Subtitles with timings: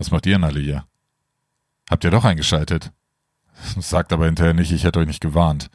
[0.00, 0.86] Was macht ihr denn alle hier?
[1.90, 2.90] Habt ihr doch eingeschaltet?
[3.78, 5.68] Sagt aber hinterher nicht, ich hätte euch nicht gewarnt.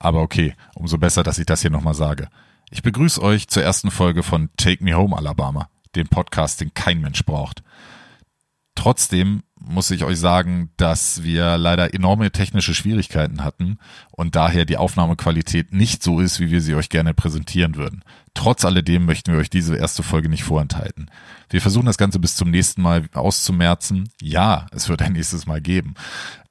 [0.00, 2.30] Aber okay, umso besser, dass ich das hier nochmal sage.
[2.70, 7.00] Ich begrüße euch zur ersten Folge von Take Me Home Alabama, dem Podcast, den kein
[7.00, 7.62] Mensch braucht.
[8.74, 13.78] Trotzdem muss ich euch sagen, dass wir leider enorme technische Schwierigkeiten hatten
[14.10, 18.02] und daher die Aufnahmequalität nicht so ist, wie wir sie euch gerne präsentieren würden.
[18.34, 21.10] Trotz alledem möchten wir euch diese erste Folge nicht vorenthalten.
[21.50, 24.10] Wir versuchen das Ganze bis zum nächsten Mal auszumerzen.
[24.20, 25.94] Ja, es wird ein nächstes Mal geben.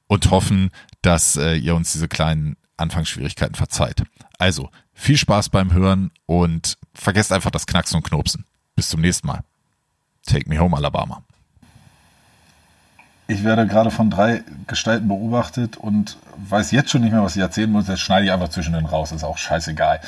[0.08, 0.71] Und hoffen,
[1.02, 4.04] dass äh, ihr uns diese kleinen Anfangsschwierigkeiten verzeiht.
[4.38, 8.46] Also, viel Spaß beim Hören und vergesst einfach das Knacksen und Knopsen.
[8.76, 9.44] Bis zum nächsten Mal.
[10.26, 11.24] Take me home, Alabama.
[13.30, 17.41] Ich werde gerade von drei Gestalten beobachtet und weiß jetzt schon nicht mehr, was ich
[17.41, 17.88] erzählen muss.
[17.88, 19.99] Jetzt schneide ich einfach zwischen den raus, ist auch scheißegal.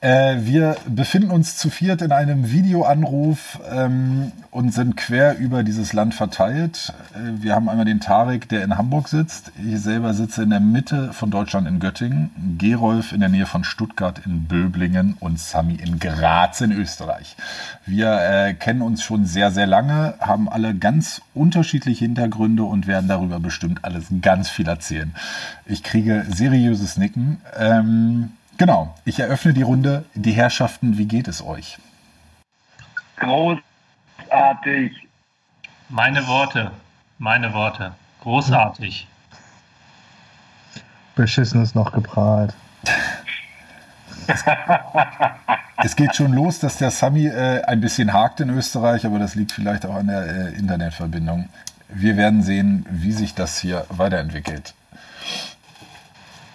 [0.00, 5.92] Äh, wir befinden uns zu viert in einem Videoanruf ähm, und sind quer über dieses
[5.92, 6.92] Land verteilt.
[7.14, 9.50] Äh, wir haben einmal den Tarek, der in Hamburg sitzt.
[9.60, 12.30] Ich selber sitze in der Mitte von Deutschland in Göttingen.
[12.58, 17.36] Gerolf in der Nähe von Stuttgart in Böblingen und Sami in Graz in Österreich.
[17.84, 23.08] Wir äh, kennen uns schon sehr, sehr lange, haben alle ganz unterschiedliche Hintergründe und werden
[23.08, 25.12] darüber bestimmt alles ganz viel erzählen.
[25.66, 27.38] Ich kriege seriöses Nicken.
[27.58, 30.04] Ähm, Genau, ich eröffne die Runde.
[30.14, 31.78] Die Herrschaften, wie geht es euch?
[33.16, 35.06] Großartig.
[35.88, 36.72] Meine Worte,
[37.18, 37.94] meine Worte.
[38.20, 39.06] Großartig.
[41.14, 42.52] Beschissen ist noch geprahlt.
[45.76, 49.36] es geht schon los, dass der Sami äh, ein bisschen hakt in Österreich, aber das
[49.36, 51.48] liegt vielleicht auch an der äh, Internetverbindung.
[51.88, 54.74] Wir werden sehen, wie sich das hier weiterentwickelt.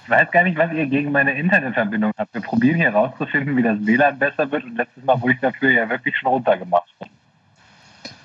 [0.04, 2.34] Ich weiß gar nicht, was ihr gegen meine Internetverbindung habt.
[2.34, 4.66] Wir probieren hier rauszufinden, wie das WLAN besser wird.
[4.66, 6.90] Und letztes Mal wurde ich dafür ja wirklich schon runtergemacht.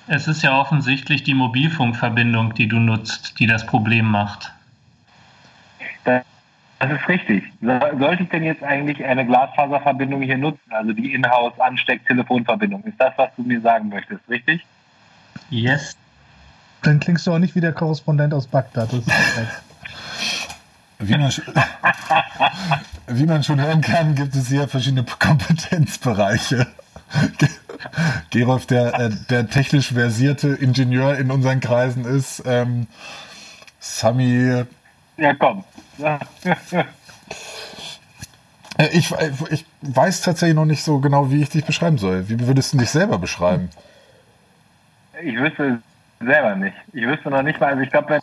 [0.07, 4.51] Es ist ja offensichtlich die Mobilfunkverbindung, die du nutzt, die das Problem macht.
[6.03, 6.23] Das,
[6.79, 7.43] das ist richtig.
[7.61, 12.83] Sollte ich denn jetzt eigentlich eine Glasfaserverbindung hier nutzen, also die Inhouse-Ansteck-Telefonverbindung?
[12.83, 14.65] Ist das, was du mir sagen möchtest, richtig?
[15.49, 15.95] Yes.
[16.81, 18.91] Dann klingst du auch nicht wie der Korrespondent aus Bagdad.
[18.91, 19.11] Das ist
[20.99, 21.31] wie man,
[23.07, 26.67] wie man schon hören kann, gibt es hier verschiedene Kompetenzbereiche.
[28.29, 32.43] Gerolf, der, äh, der technisch versierte Ingenieur in unseren Kreisen ist.
[32.45, 32.87] Ähm,
[33.79, 34.65] Sami.
[35.17, 35.63] Ja, komm.
[38.77, 39.13] Äh, ich,
[39.49, 42.29] ich weiß tatsächlich noch nicht so genau, wie ich dich beschreiben soll.
[42.29, 43.69] Wie würdest du dich selber beschreiben?
[45.21, 45.81] Ich wüsste
[46.19, 46.75] selber nicht.
[46.93, 48.21] Ich wüsste noch nicht mal, also ich glaube, wenn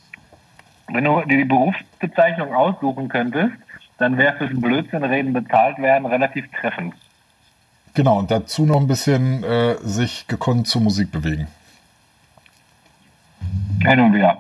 [0.89, 3.55] wenn du dir die Berufsbezeichnung aussuchen könntest,
[3.99, 6.95] dann wäre fürs Blödsinn reden bezahlt werden relativ treffend.
[7.95, 11.49] Genau, und dazu noch ein bisschen äh, sich gekonnt zur Musik bewegen.
[13.83, 14.37] Kennen wir.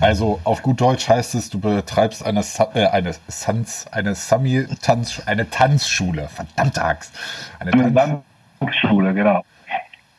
[0.00, 2.40] Also auf gut Deutsch heißt es, du betreibst eine,
[2.74, 6.28] äh, eine, Sans, eine Sami-Tanz, eine Tanzschule.
[6.28, 7.14] Verdammte Axt.
[7.58, 9.44] Eine, eine Tanzschule, genau.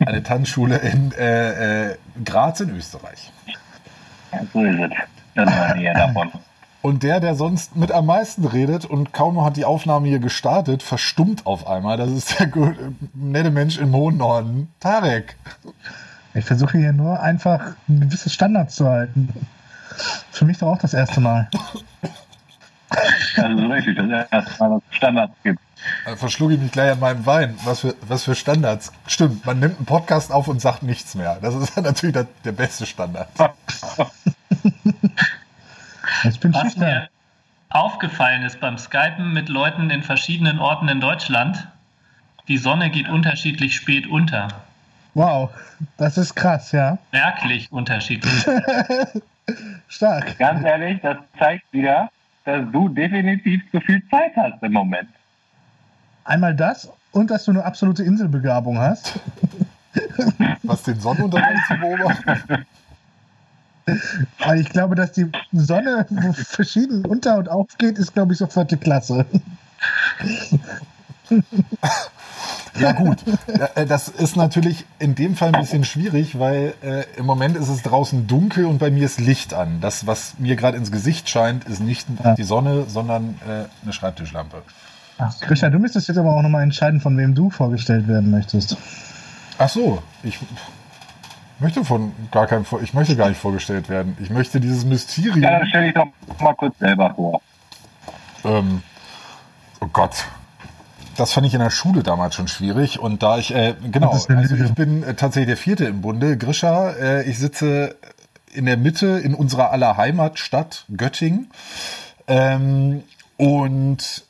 [0.06, 3.32] Eine Tanzschule in äh, äh, Graz in Österreich.
[4.54, 6.32] So ist es in der Nähe davon.
[6.82, 10.20] Und der, der sonst mit am meisten redet und kaum noch hat die Aufnahme hier
[10.20, 11.98] gestartet, verstummt auf einmal.
[11.98, 12.52] Das ist der
[13.16, 15.36] nette Mensch im hohen Norden, Tarek.
[16.36, 19.34] Ich versuche hier nur einfach gewisse Standards zu halten.
[20.32, 21.50] Für mich doch auch das erste Mal.
[22.90, 25.60] Das ist richtig, das erste Mal, dass es Standards gibt.
[26.06, 27.58] Da verschlug ich mich gleich an meinem Wein.
[27.64, 28.92] Was für, was für Standards?
[29.08, 31.40] Stimmt, man nimmt einen Podcast auf und sagt nichts mehr.
[31.42, 33.28] Das ist natürlich der, der beste Standard.
[36.24, 37.10] Ich bin Was mir
[37.70, 41.68] aufgefallen ist beim Skypen mit Leuten in verschiedenen Orten in Deutschland,
[42.48, 44.48] die Sonne geht unterschiedlich spät unter.
[45.14, 45.50] Wow,
[45.98, 46.98] das ist krass, ja.
[47.12, 48.46] Merklich unterschiedlich.
[49.88, 50.38] Stark.
[50.38, 52.10] Ganz ehrlich, das zeigt wieder,
[52.44, 55.10] dass du definitiv zu viel Zeit hast im Moment.
[56.24, 59.20] Einmal das und dass du eine absolute Inselbegabung hast.
[60.64, 62.66] Was den Sonnenuntergang zu beobachten?
[64.40, 68.78] Weil ich glaube, dass die Sonne verschieden unter- und aufgeht, ist, glaube ich, so vierte
[68.78, 69.26] Klasse.
[72.80, 73.24] Ja gut,
[73.76, 77.70] äh, das ist natürlich in dem Fall ein bisschen schwierig, weil äh, im Moment ist
[77.70, 79.80] es draußen dunkel und bei mir ist Licht an.
[79.80, 82.06] Das, was mir gerade ins Gesicht scheint, ist nicht
[82.38, 84.62] die Sonne, sondern äh, eine Schreibtischlampe.
[85.18, 88.76] Ach, Christian, du müsstest jetzt aber auch nochmal entscheiden, von wem du vorgestellt werden möchtest.
[89.58, 90.38] Ach so, ich
[91.60, 94.18] möchte von gar keinem, ich möchte gar nicht vorgestellt werden.
[94.22, 95.42] Ich möchte dieses Mysterium.
[95.42, 96.08] Ja, dann stelle ich doch
[96.40, 97.42] mal kurz selber vor.
[98.44, 98.82] Ähm,
[99.82, 100.26] oh Gott.
[101.18, 103.00] das fand ich in der Schule damals schon schwierig.
[103.00, 106.38] Und da ich, äh, genau, also ich bin äh, tatsächlich der Vierte im Bunde.
[106.38, 107.96] Grisha, äh, ich sitze
[108.54, 111.50] in der Mitte in unserer aller Heimatstadt Göttingen.
[112.28, 113.04] Ähm,
[113.38, 114.25] und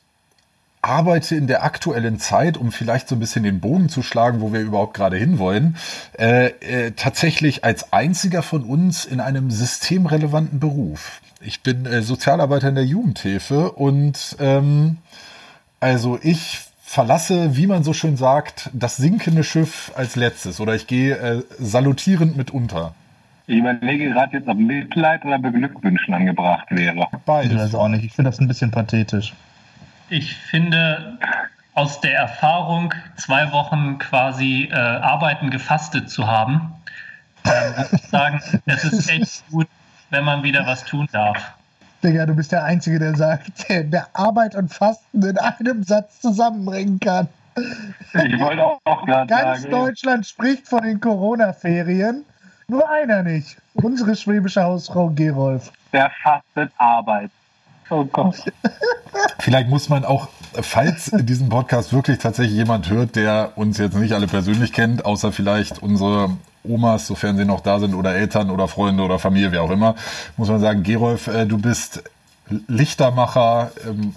[0.86, 4.54] arbeite in der aktuellen Zeit, um vielleicht so ein bisschen den Boden zu schlagen, wo
[4.54, 5.76] wir überhaupt gerade hinwollen,
[6.18, 11.22] äh, äh, tatsächlich als einziger von uns in einem systemrelevanten Beruf.
[11.42, 14.98] Ich bin äh, Sozialarbeiter in der Jugendhilfe und ähm,
[15.80, 20.88] also ich verlasse, wie man so schön sagt, das sinkende Schiff als letztes oder ich
[20.88, 22.94] gehe äh, salutierend mit unter.
[23.48, 27.08] Ich überlege gerade jetzt, ob Mitleid oder Beglückwünschen angebracht wäre.
[27.26, 27.52] Beides.
[27.52, 28.04] Ich weiß auch nicht.
[28.04, 29.34] Ich finde das ein bisschen pathetisch.
[30.10, 31.18] Ich finde,
[31.74, 36.74] aus der Erfahrung, zwei Wochen quasi äh, Arbeiten gefastet zu haben,
[37.44, 39.68] äh, muss ich sagen, es ist echt gut,
[40.10, 41.54] wenn man wieder was tun darf.
[42.04, 46.22] Digga, du bist der Einzige, der sagt, der, der Arbeit und Fasten in einem Satz
[46.22, 47.28] zusammenbringen kann.
[48.14, 49.72] Ich wollte auch, auch gerade Ganz sagen.
[49.72, 52.24] Deutschland spricht von den Corona-Ferien,
[52.68, 53.58] nur einer nicht.
[53.74, 55.72] Unsere schwäbische Hausfrau Gerolf.
[55.92, 57.32] Der fastet Arbeit.
[57.90, 58.36] Oh Gott.
[59.40, 63.96] Vielleicht muss man auch, falls in diesem Podcast wirklich tatsächlich jemand hört, der uns jetzt
[63.96, 66.32] nicht alle persönlich kennt, außer vielleicht unsere
[66.64, 69.96] Omas, sofern sie noch da sind, oder Eltern oder Freunde oder Familie, wie auch immer,
[70.38, 72.04] muss man sagen, Gerolf, äh, du bist
[72.68, 74.16] Lichtermacher, ähm,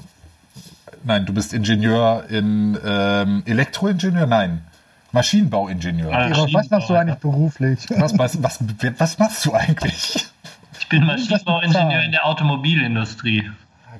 [1.05, 4.63] nein, du bist Ingenieur in ähm, Elektroingenieur, nein,
[5.13, 6.11] Maschinenbauingenieur.
[6.29, 7.87] Gerolf, was machst du eigentlich beruflich?
[7.91, 8.59] Was, was, was,
[8.99, 10.27] was machst du eigentlich?
[10.89, 13.51] Ich bin Maschinenbauingenieur in der Automobilindustrie.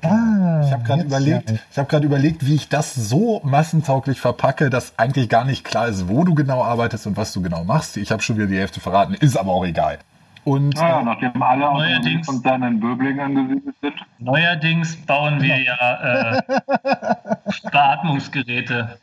[0.01, 4.71] Ah, ich habe gerade überlegt, ich habe gerade überlegt, wie ich das so massentauglich verpacke,
[4.71, 7.95] dass eigentlich gar nicht klar ist, wo du genau arbeitest und was du genau machst.
[7.97, 9.99] Ich habe schon wieder die Hälfte verraten, ist aber auch egal.
[10.45, 13.93] Und naja, nachdem alle Automobilkonzerne in Böblingen angesiedelt sind.
[14.17, 16.41] Neuerdings bauen wir ja äh,
[17.71, 18.97] Beatmungsgeräte.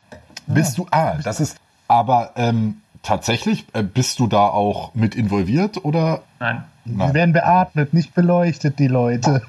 [0.45, 1.57] Bist du, ah, das ist,
[1.87, 6.23] aber ähm, tatsächlich, äh, bist du da auch mit involviert oder?
[6.39, 6.63] Nein.
[6.85, 9.41] Sie werden beatmet, nicht beleuchtet, die Leute.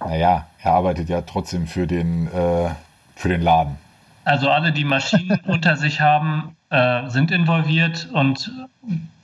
[0.00, 2.70] Naja, er arbeitet ja trotzdem für den, äh,
[3.14, 3.76] für den Laden.
[4.24, 8.52] Also alle, die Maschinen unter sich haben, äh, sind involviert und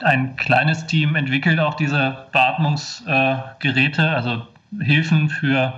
[0.01, 4.43] ein kleines Team entwickelt auch diese Beatmungsgeräte, äh, also
[4.81, 5.73] Hilfen für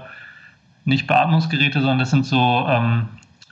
[0.85, 3.09] nicht Beatmungsgeräte, sondern das sind so ähm,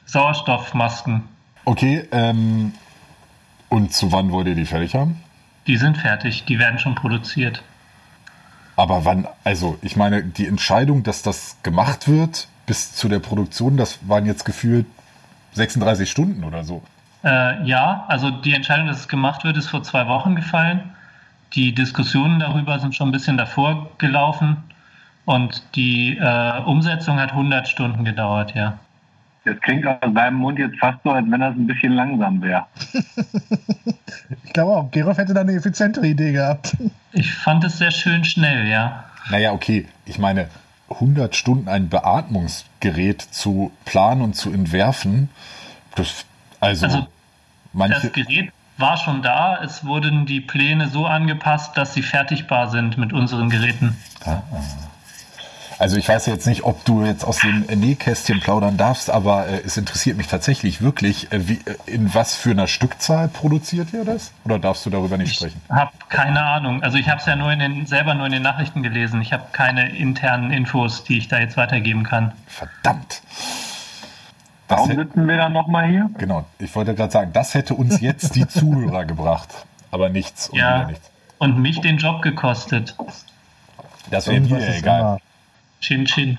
[0.06, 1.22] Sauerstoffmasken.
[1.64, 2.72] Okay, ähm,
[3.68, 5.22] und zu wann wollt ihr die fertig haben?
[5.66, 7.62] Die sind fertig, die werden schon produziert.
[8.76, 13.76] Aber wann, also ich meine, die Entscheidung, dass das gemacht wird, bis zu der Produktion,
[13.76, 14.86] das waren jetzt gefühlt
[15.52, 16.82] 36 Stunden oder so.
[17.24, 20.80] Äh, ja, also die Entscheidung, dass es gemacht wird, ist vor zwei Wochen gefallen.
[21.54, 24.58] Die Diskussionen darüber sind schon ein bisschen davor gelaufen
[25.24, 28.78] und die äh, Umsetzung hat 100 Stunden gedauert, ja.
[29.48, 32.66] Das klingt aus deinem Mund jetzt fast so, als wenn das ein bisschen langsam wäre.
[34.44, 36.76] ich glaube auch, Gerolf hätte da eine effizientere Idee gehabt.
[37.12, 39.04] Ich fand es sehr schön schnell, ja.
[39.30, 39.86] Naja, okay.
[40.04, 40.48] Ich meine,
[40.90, 45.30] 100 Stunden ein Beatmungsgerät zu planen und zu entwerfen,
[45.94, 46.26] das,
[46.60, 47.06] also, also
[47.72, 48.00] manche.
[48.00, 49.62] Das Gerät war schon da.
[49.62, 53.96] Es wurden die Pläne so angepasst, dass sie fertigbar sind mit unseren Geräten.
[54.24, 54.87] Ah, ah.
[55.78, 59.60] Also ich weiß jetzt nicht, ob du jetzt aus dem Nähkästchen plaudern darfst, aber äh,
[59.64, 64.04] es interessiert mich tatsächlich wirklich, äh, wie, äh, in was für einer Stückzahl produziert ihr
[64.04, 64.32] das?
[64.44, 65.60] Oder darfst du darüber nicht ich sprechen?
[65.64, 66.82] Ich habe keine Ahnung.
[66.82, 69.22] Also ich habe es ja nur in den, selber nur in den Nachrichten gelesen.
[69.22, 72.32] Ich habe keine internen Infos, die ich da jetzt weitergeben kann.
[72.48, 73.22] Verdammt.
[74.66, 76.10] Das Warum sitzen wir dann nochmal hier?
[76.18, 79.48] Genau, ich wollte gerade sagen, das hätte uns jetzt die Zuhörer gebracht.
[79.92, 81.08] Aber nichts und ja, nichts.
[81.38, 82.96] Und mich den Job gekostet.
[84.10, 85.00] Das wäre mir egal.
[85.00, 85.18] Immer.
[85.80, 86.38] Chin Chin.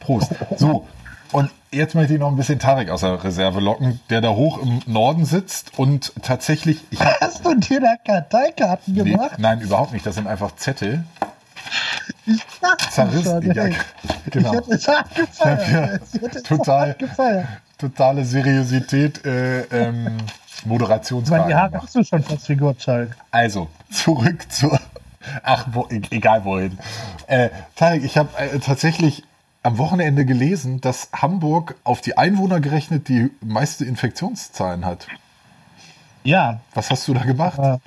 [0.00, 0.32] Prost.
[0.56, 0.86] So,
[1.32, 4.60] und jetzt möchte ich noch ein bisschen Tarek aus der Reserve locken, der da hoch
[4.60, 6.82] im Norden sitzt und tatsächlich.
[6.90, 9.38] Ich hab, Hast du dir da Karteikarten nee, gemacht?
[9.38, 10.04] Nein, überhaupt nicht.
[10.04, 11.04] Das sind einfach Zettel.
[12.26, 12.42] Ich
[12.90, 13.52] Zerrissen.
[13.52, 13.68] Ja,
[14.30, 14.52] genau.
[14.52, 16.02] Ich hätte es hart gefeiert.
[16.20, 16.96] Ja, total,
[17.78, 20.16] totale Seriosität, äh, ähm,
[20.64, 21.48] Moderationsfragen.
[21.48, 23.16] Die Haare hast du schon fast wie Gottschalk.
[23.30, 24.78] Also, zurück zur
[25.42, 26.78] Ach, wo, e-, egal wohin.
[27.26, 29.24] Äh, Tarek, ich habe äh, tatsächlich
[29.62, 35.06] am Wochenende gelesen, dass Hamburg auf die Einwohner gerechnet die meiste Infektionszahlen hat.
[36.24, 36.60] Ja.
[36.74, 37.58] Was hast du da gemacht?
[37.58, 37.78] Äh,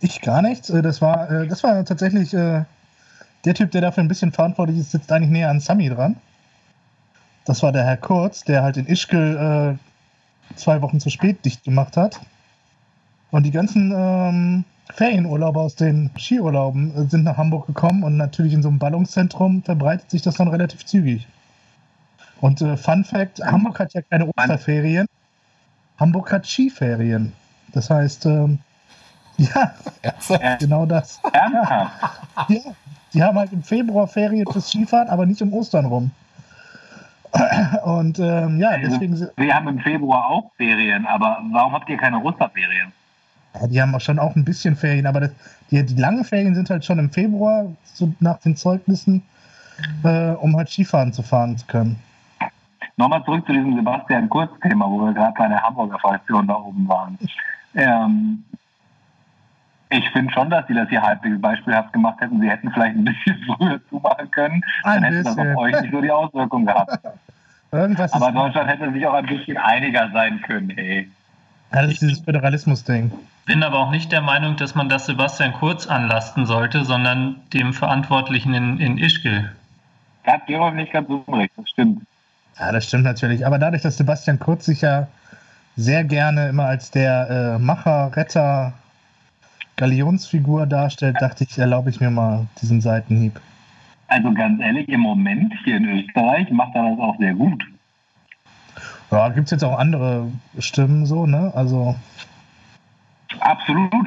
[0.00, 0.70] ich gar nichts.
[0.70, 2.66] Äh, das war, äh, das war tatsächlich der
[3.54, 6.16] Typ, der dafür ein bisschen verantwortlich ist, sitzt eigentlich näher an Sami dran.
[7.44, 9.78] Das war der Herr Kurz, der halt in Ischgl
[10.54, 12.20] zwei Wochen zu spät dicht gemacht hat.
[13.32, 14.64] Und die ganzen
[14.94, 19.62] Ferienurlauber aus den Skiurlauben äh, sind nach Hamburg gekommen und natürlich in so einem Ballungszentrum
[19.62, 21.26] verbreitet sich das dann relativ zügig.
[22.40, 25.06] Und äh, Fun Fact: Hamburg hat ja keine Osterferien.
[25.98, 27.32] Hamburg hat Skiferien.
[27.72, 28.58] Das heißt, ähm,
[29.38, 30.58] ja, Ernsthaft?
[30.60, 31.20] genau das.
[31.32, 31.92] Ernsthaft?
[32.48, 32.60] Ja,
[33.12, 36.10] die haben halt im Februar Ferien fürs Skifahren, aber nicht um Ostern rum.
[37.84, 41.96] Und ähm, ja, deswegen sind, Wir haben im Februar auch Ferien, aber warum habt ihr
[41.98, 42.92] keine Osterferien?
[43.54, 45.30] Ja, die haben auch schon auch ein bisschen Ferien, aber das,
[45.70, 49.22] die, die langen Ferien sind halt schon im Februar, so nach den Zeugnissen,
[50.04, 51.98] äh, um halt Skifahren zu fahren zu können.
[52.96, 56.86] Nochmal zurück zu diesem Sebastian Kurz-Thema, wo wir gerade bei der Hamburger Fraktion da oben
[56.88, 57.18] waren.
[57.74, 58.44] Ähm,
[59.88, 62.40] ich finde schon, dass die das hier halbwegs beispielhaft gemacht hätten.
[62.40, 64.64] Sie hätten vielleicht ein bisschen früher zumachen können.
[64.84, 66.98] Dann hätte das auf euch nicht so die Auswirkungen gehabt.
[67.72, 71.10] Irgendwas Aber Deutschland hätte sich auch ein bisschen einiger sein können, ey.
[71.72, 73.10] ja, das ist dieses Föderalismus-Ding.
[73.44, 77.72] Bin aber auch nicht der Meinung, dass man das Sebastian Kurz anlasten sollte, sondern dem
[77.72, 79.50] Verantwortlichen in, in Ischgl.
[80.24, 82.02] Da hat Gerolf nicht ganz unrecht, das stimmt.
[82.58, 83.44] Ja, das stimmt natürlich.
[83.44, 85.08] Aber dadurch, dass Sebastian Kurz sich ja
[85.76, 88.74] sehr gerne immer als der äh, Macher, Retter,
[89.76, 93.40] Galionsfigur darstellt, dachte ich, erlaube ich mir mal diesen Seitenhieb.
[94.08, 97.64] Also ganz ehrlich, im Moment hier in Österreich macht er das auch sehr gut.
[99.10, 101.52] Ja, gibt es jetzt auch andere Stimmen so, ne?
[101.54, 101.96] Also,
[103.42, 104.06] Absolut.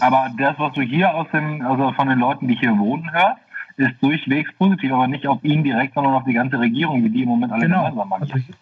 [0.00, 3.38] Aber das, was du hier aus dem, also von den Leuten, die hier wohnen, hörst,
[3.76, 7.22] ist durchwegs positiv, aber nicht auf ihn direkt, sondern auf die ganze Regierung, wie die
[7.22, 7.88] im Moment alle genau.
[7.90, 8.44] gemeinsam Also agieren.
[8.48, 8.56] ich,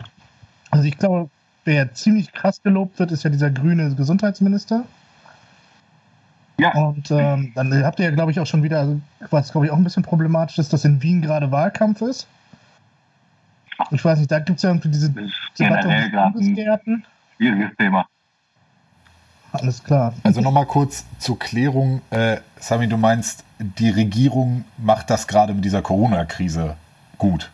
[0.70, 1.30] also ich glaube,
[1.64, 4.84] wer ziemlich krass gelobt wird, ist ja dieser grüne Gesundheitsminister.
[6.58, 9.00] Ja, Und ähm, dann habt ihr ja, glaube ich, auch schon wieder, also,
[9.30, 12.26] was glaube ich auch ein bisschen problematisch ist, dass in Wien gerade Wahlkampf ist.
[13.90, 15.10] Ich weiß nicht, da gibt es ja irgendwie diese
[15.58, 17.06] Debatte um Bundesgärten.
[17.36, 18.06] schwieriges Thema.
[19.52, 20.14] Alles klar.
[20.22, 22.02] Also nochmal kurz zur Klärung.
[22.10, 26.76] Äh, Sami, du meinst, die Regierung macht das gerade mit dieser Corona-Krise
[27.18, 27.50] gut.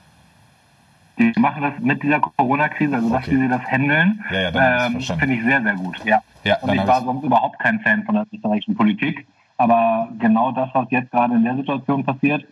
[1.19, 3.31] Die machen das mit dieser Corona-Krise, also dass Okay.
[3.33, 5.97] wie sie das handeln, Ja, ja, ähm, finde ich sehr, sehr gut.
[6.05, 6.21] Ja.
[6.45, 9.27] Ja, Und ich war sonst überhaupt kein Fan von der österreichischen Politik.
[9.57, 12.45] Aber genau das, was jetzt gerade in der Situation passiert,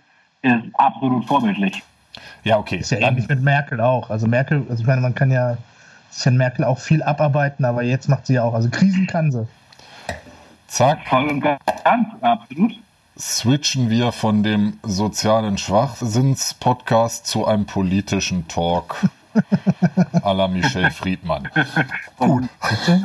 [0.43, 1.83] ist absolut vorbildlich.
[2.43, 2.77] Ja, okay.
[2.79, 4.09] Ist ja Dann, ähnlich mit Merkel auch.
[4.09, 5.57] Also Merkel, also ich meine, man kann ja
[6.15, 8.55] sich an Merkel auch viel abarbeiten, aber jetzt macht sie ja auch.
[8.55, 9.47] Also Krisen kann sie.
[10.69, 12.73] zack, Voll und ganz, absolut.
[13.19, 18.97] switchen wir von dem sozialen Schwachsinns-Podcast zu einem politischen Talk
[20.23, 21.49] à la Michel Friedmann.
[22.19, 22.45] Gut.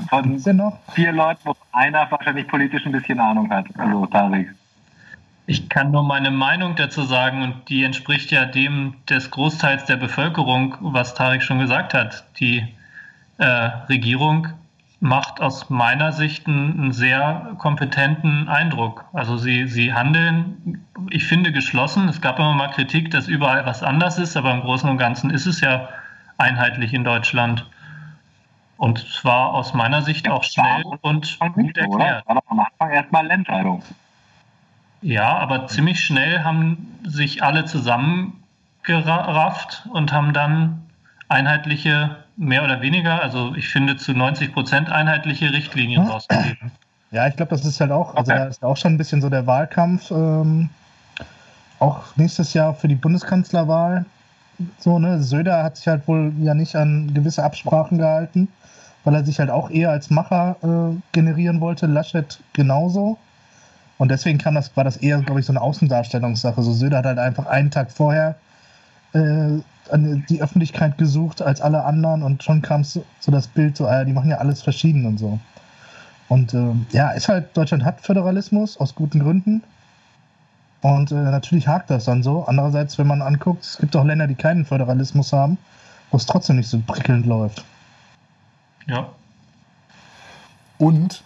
[0.10, 0.78] Von ja noch?
[0.94, 3.66] vier Leuten, wo einer wahrscheinlich politisch ein bisschen Ahnung hat.
[3.78, 4.54] Also Tarek.
[5.48, 9.98] Ich kann nur meine Meinung dazu sagen und die entspricht ja dem des Großteils der
[9.98, 12.24] Bevölkerung, was Tarek schon gesagt hat.
[12.40, 12.68] Die
[13.40, 13.46] äh,
[13.90, 14.48] Regierung
[15.02, 19.06] macht aus meiner Sicht einen, sehr kompetenten Eindruck.
[19.14, 22.10] Also sie, sie handeln, ich finde, geschlossen.
[22.10, 25.30] Es gab immer mal Kritik, dass überall was anders ist, aber im Großen und Ganzen
[25.30, 25.88] ist es ja
[26.38, 27.66] einheitlich in Deutschland.
[28.78, 32.28] Und zwar aus meiner Sicht auch schnell und gut erklärt.
[32.28, 33.84] War doch am Anfang erstmal eine Entscheidung.
[35.02, 40.82] Ja, aber ziemlich schnell haben sich alle zusammengerafft und haben dann
[41.30, 46.10] einheitliche, mehr oder weniger, also ich finde zu 90 Prozent einheitliche Richtlinien Hm?
[46.10, 46.72] rausgegeben.
[47.12, 48.40] Ja, ich glaube, das ist halt auch, also Okay.
[48.40, 50.70] da ist auch schon ein bisschen so der Wahlkampf, ähm,
[51.80, 54.06] auch nächstes Jahr für die Bundeskanzlerwahl.
[54.80, 58.50] So, ne, Söder hat sich halt wohl ja nicht an gewisse Absprachen gehalten,
[59.04, 63.18] weil er sich halt auch eher als Macher äh, generieren wollte, Laschet genauso.
[63.98, 66.62] Und deswegen kam das, war das eher, glaube ich, so eine Außendarstellungssache.
[66.62, 68.36] So Söder hat halt einfach einen Tag vorher
[69.14, 69.60] äh,
[69.92, 73.88] an die Öffentlichkeit gesucht als alle anderen und schon kam so, so das Bild, so,
[73.88, 75.40] ah, die machen ja alles verschieden und so.
[76.28, 79.64] Und ähm, ja, ist halt, Deutschland hat Föderalismus aus guten Gründen.
[80.82, 82.46] Und äh, natürlich hakt das dann so.
[82.46, 85.58] Andererseits, wenn man anguckt, es gibt auch Länder, die keinen Föderalismus haben,
[86.12, 87.66] wo es trotzdem nicht so prickelnd läuft.
[88.88, 89.10] Ja.
[90.78, 91.24] Und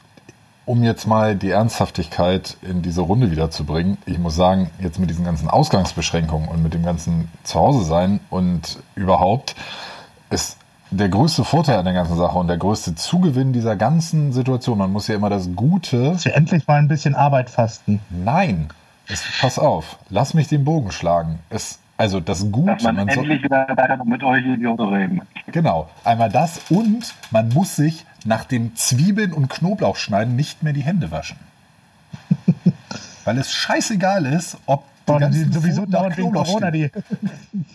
[0.65, 5.25] um jetzt mal die Ernsthaftigkeit in diese Runde wiederzubringen, ich muss sagen, jetzt mit diesen
[5.25, 9.55] ganzen Ausgangsbeschränkungen und mit dem ganzen Zuhause sein und überhaupt
[10.29, 10.57] ist
[10.89, 14.77] der größte Vorteil an der ganzen Sache und der größte Zugewinn dieser ganzen Situation.
[14.77, 16.11] Man muss ja immer das Gute.
[16.11, 17.99] Dass wir endlich mal ein bisschen Arbeit fasten.
[18.09, 18.69] Nein,
[19.07, 21.39] es, pass auf, lass mich den Bogen schlagen.
[21.49, 22.73] Es, also das Gute.
[22.73, 25.21] Dass man, man endlich wieder weiter mit euch Idioten reden.
[25.51, 30.83] Genau, einmal das und man muss sich nach dem Zwiebeln- und Knoblauchschneiden nicht mehr die
[30.83, 31.37] Hände waschen.
[33.25, 36.89] Weil es scheißegal ist, ob die ganzen sowieso nach Knoblauch Corona, die.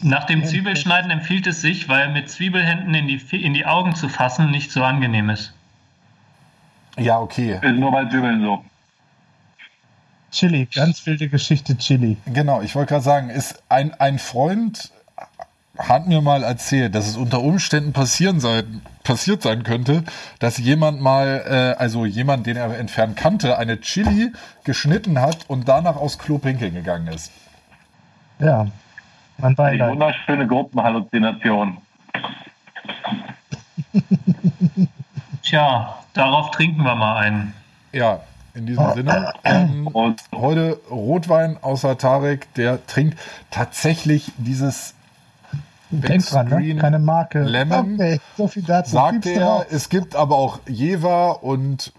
[0.02, 4.08] Nach dem Zwiebelschneiden empfiehlt es sich, weil mit Zwiebelhänden in die, in die Augen zu
[4.08, 5.52] fassen nicht so angenehm ist.
[6.96, 7.58] Ja, okay.
[7.60, 8.64] Ist nur bei Zwiebeln so.
[10.30, 12.16] Chili, ganz wilde Geschichte Chili.
[12.26, 14.90] Genau, ich wollte gerade sagen, ist ein, ein Freund
[15.78, 20.04] hat mir mal erzählt, dass es unter Umständen passieren sein, passiert sein könnte,
[20.38, 21.44] dass jemand mal,
[21.76, 24.32] äh, also jemand, den er entfernt kannte, eine Chili
[24.64, 27.30] geschnitten hat und danach aus Klo pinkeln gegangen ist.
[28.38, 28.66] Ja,
[29.38, 29.90] man Die Beileid.
[29.92, 31.78] wunderschöne Gruppenhalluzination.
[35.42, 37.54] Tja, darauf trinken wir mal einen.
[37.92, 38.20] Ja,
[38.54, 39.32] in diesem Sinne.
[39.44, 43.18] Ähm, Und heute Rotwein außer Tarek, der trinkt
[43.50, 44.94] tatsächlich dieses
[45.90, 46.76] Denk dran, ne?
[46.76, 47.42] Keine Marke.
[47.42, 48.96] Lemon, Okay, so viel dazu.
[48.96, 51.92] Piepst er, es gibt aber auch Jever und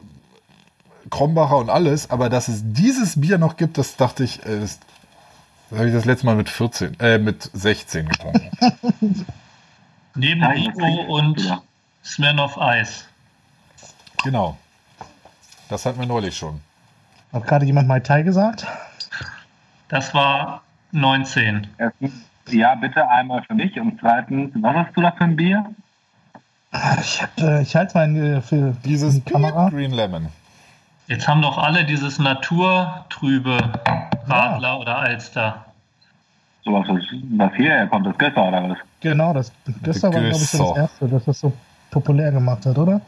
[1.10, 4.80] Krombacher und alles, aber dass es dieses Bier noch gibt, das dachte ich, äh, das,
[5.70, 8.50] das habe ich das letzte Mal mit 14, äh, mit 16 getrunken.
[10.16, 10.78] Neben trinkt
[11.10, 11.62] und jeder.
[12.04, 13.06] Smirnoff Eis.
[14.24, 14.58] genau.
[15.68, 16.62] Das hatten wir neulich schon.
[17.32, 18.66] Hat gerade jemand Mai Tai gesagt?
[19.88, 21.68] Das war 19.
[21.78, 22.12] erstens,
[22.52, 23.80] ja, bitte einmal für mich.
[23.80, 25.66] Und zweitens, was hast du da für ein Bier?
[27.02, 29.70] Ich, hab, äh, ich halte mein äh, für Dieses die Kamera.
[29.70, 30.28] Green Lemon.
[31.08, 33.58] Jetzt haben doch alle dieses naturtrübe
[34.28, 35.66] Radler oder Alster.
[36.64, 37.02] Sowas, was,
[37.32, 38.78] was hierher kommt, das Gösser oder was?
[39.02, 39.52] Genau, das
[39.82, 40.82] gestern war, glaube ich, so das Gösser.
[40.82, 41.54] erste, das das so
[41.90, 43.02] populär gemacht hat, oder?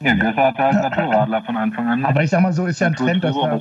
[0.00, 2.04] Ja, Gösser hat halt Naturradler von Anfang an.
[2.04, 3.60] Aber ich sag mal so, ist ja ein Trend, dass, da,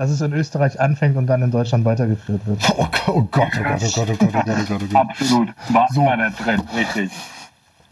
[0.00, 2.58] dass es in Österreich anfängt und dann in Deutschland weitergeführt wird.
[2.74, 4.86] Oh, Gott, oh Gott, oh Gott, oh Gott, oh Gott, oh Gott, oh Gott, oh
[4.86, 4.94] Gott.
[4.94, 5.48] Absolut.
[5.68, 6.06] War So.
[6.06, 7.10] der Trend, richtig.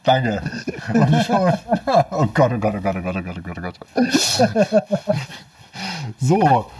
[0.05, 0.43] Danke.
[0.95, 1.53] Und schon,
[2.11, 3.79] oh Gott, oh Gott, oh Gott, oh Gott, oh Gott, oh Gott, oh Gott.
[6.19, 6.71] So,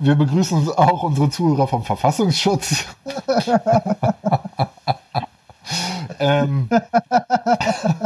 [0.00, 2.84] wir begrüßen auch unsere Zuhörer vom Verfassungsschutz.
[6.18, 6.68] ähm,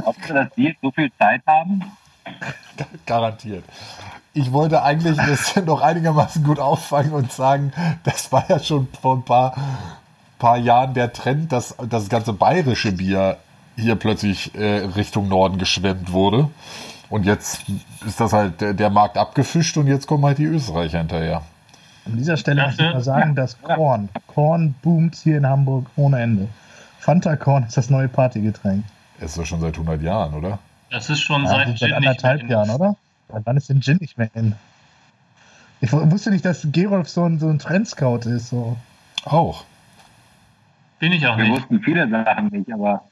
[0.05, 1.83] Ob wir dass die jetzt so viel Zeit haben?
[3.07, 3.65] garantiert.
[4.37, 7.73] Ich wollte eigentlich das noch einigermaßen gut auffangen und sagen,
[8.05, 9.57] das war ja schon vor ein paar,
[10.39, 13.39] paar Jahren der Trend, dass das ganze bayerische Bier
[13.77, 16.51] hier plötzlich äh, Richtung Norden geschwemmt wurde.
[17.09, 17.63] Und jetzt
[18.07, 21.41] ist das halt der, der Markt abgefischt und jetzt kommen halt die Österreicher hinterher.
[22.05, 26.21] An dieser Stelle möchte ich mal sagen, dass Korn, Korn boomt hier in Hamburg ohne
[26.21, 26.49] Ende.
[26.99, 28.85] Fanta Korn ist das neue Partygetränk.
[29.19, 30.59] Ist doch schon seit 100 Jahren, oder?
[30.91, 32.97] Das ist schon Ja, seit seit anderthalb Jahren, oder?
[33.29, 34.55] Seit wann ist denn Gin nicht mehr in?
[35.81, 38.49] Ich wusste nicht, dass Gerolf so ein, so ein Trendscout ist.
[38.49, 38.77] So.
[39.25, 39.65] Auch.
[40.99, 41.53] Bin ich auch Wir nicht.
[41.61, 43.05] wussten viele Sachen nicht, aber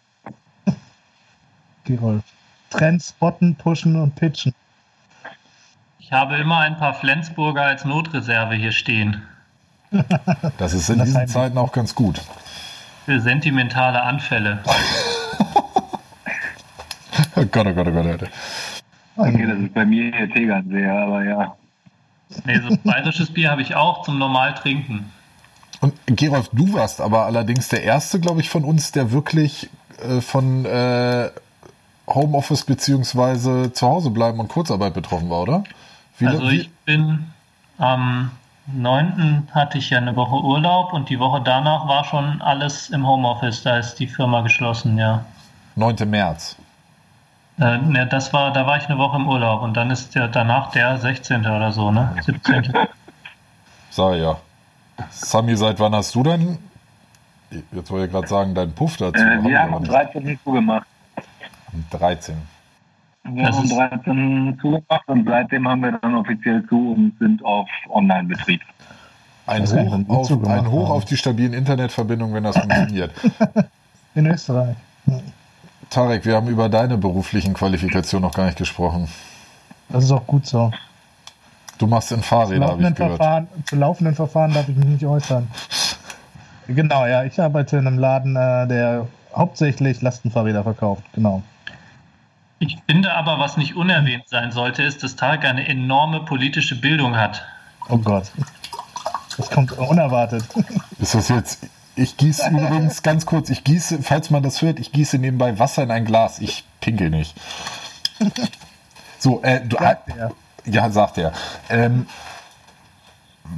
[1.85, 2.23] Gerolf.
[2.71, 4.55] Trends spotten, pushen und pitchen.
[5.99, 9.23] Ich habe immer ein paar Flensburger als Notreserve hier stehen.
[10.59, 12.21] Das ist in Das diesen Zeiten auch ganz gut.
[13.05, 14.61] Für sentimentale Anfälle.
[17.37, 18.07] Oh Gott, oh Gott, oh Gott.
[18.07, 18.27] Alter.
[19.17, 21.57] Okay, das ist bei mir hier Tegernseher, aber ja.
[22.45, 25.13] Nee, so bayerisches Bier habe ich auch zum Normaltrinken.
[25.81, 29.69] Und Gerolf, du warst aber allerdings der Erste, glaube ich, von uns, der wirklich
[30.03, 31.31] äh, von äh,
[32.07, 35.65] Homeoffice beziehungsweise zu Hause bleiben und Kurzarbeit betroffen war, oder?
[36.19, 37.27] Wie, Also ich bin
[37.79, 38.31] am
[38.67, 39.49] 9.
[39.53, 43.63] hatte ich ja eine Woche Urlaub und die Woche danach war schon alles im Homeoffice.
[43.63, 45.25] Da ist die Firma geschlossen, ja.
[45.77, 46.09] 9.
[46.09, 46.57] März.
[47.61, 50.29] Äh, ne, das war, da war ich eine Woche im Urlaub und dann ist der
[50.29, 51.41] danach der 16.
[51.47, 52.15] oder so, ne?
[52.23, 52.73] 17.
[53.91, 54.37] Sag ja.
[55.11, 56.59] Sami, seit wann hast du denn,
[57.73, 59.21] jetzt wollte ich gerade sagen, deinen Puff dazu?
[59.21, 59.93] Äh, Haben wir haben um nicht.
[59.93, 60.87] 13 zugemacht.
[61.73, 62.37] Am 13.
[63.25, 67.17] Wir Das haben um ist- 13 zugemacht und seitdem haben wir dann offiziell zu und
[67.21, 68.61] sind auf Online-Betrieb.
[69.47, 70.97] Ein Hoch, auf, ein Hoch haben.
[70.97, 73.13] auf die stabilen Internetverbindungen, wenn das funktioniert.
[74.15, 74.77] In Österreich.
[75.91, 79.09] Tarek, wir haben über deine beruflichen Qualifikationen noch gar nicht gesprochen.
[79.89, 80.73] Das ist auch gut so.
[81.79, 83.17] Du machst in Fahrräder, habe ich gehört.
[83.17, 85.49] Verfahren, zu laufenden Verfahren darf ich mich nicht äußern.
[86.69, 91.03] Genau, ja, ich arbeite in einem Laden, äh, der hauptsächlich Lastenfahrräder verkauft.
[91.15, 91.43] Genau.
[92.61, 97.17] Ich finde aber, was nicht unerwähnt sein sollte, ist, dass Tarek eine enorme politische Bildung
[97.17, 97.43] hat.
[97.89, 98.31] Oh Gott.
[99.37, 100.45] Das kommt unerwartet.
[100.99, 101.67] Ist das jetzt.
[101.97, 105.83] Ich gieße übrigens ganz kurz, ich gieße, falls man das hört, ich gieße nebenbei Wasser
[105.85, 106.41] in ein Glas.
[106.41, 107.37] Ich pinkel nicht.
[109.19, 110.33] So, äh, du, Sagt er.
[110.65, 111.33] ja, sagt er.
[111.71, 112.07] Ähm,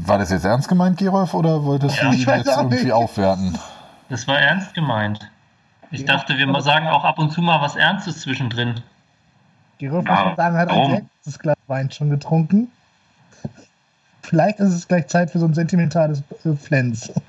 [0.05, 2.93] war das jetzt ernst gemeint, Gerolf, oder wolltest Ja, du ihn jetzt irgendwie nicht.
[2.93, 3.59] aufwerten?
[4.09, 5.31] Das war ernst gemeint.
[5.91, 8.81] Ich dachte, wir mal sagen auch ab und zu mal was Ernstes zwischendrin.
[9.79, 10.91] Gerolf muss Ja, man sagen, hat ein warum?
[10.93, 12.71] sehr gutes Glas Wein schon getrunken.
[14.23, 16.23] Vielleicht ist es gleich Zeit für so ein sentimentales
[16.63, 17.13] Flens.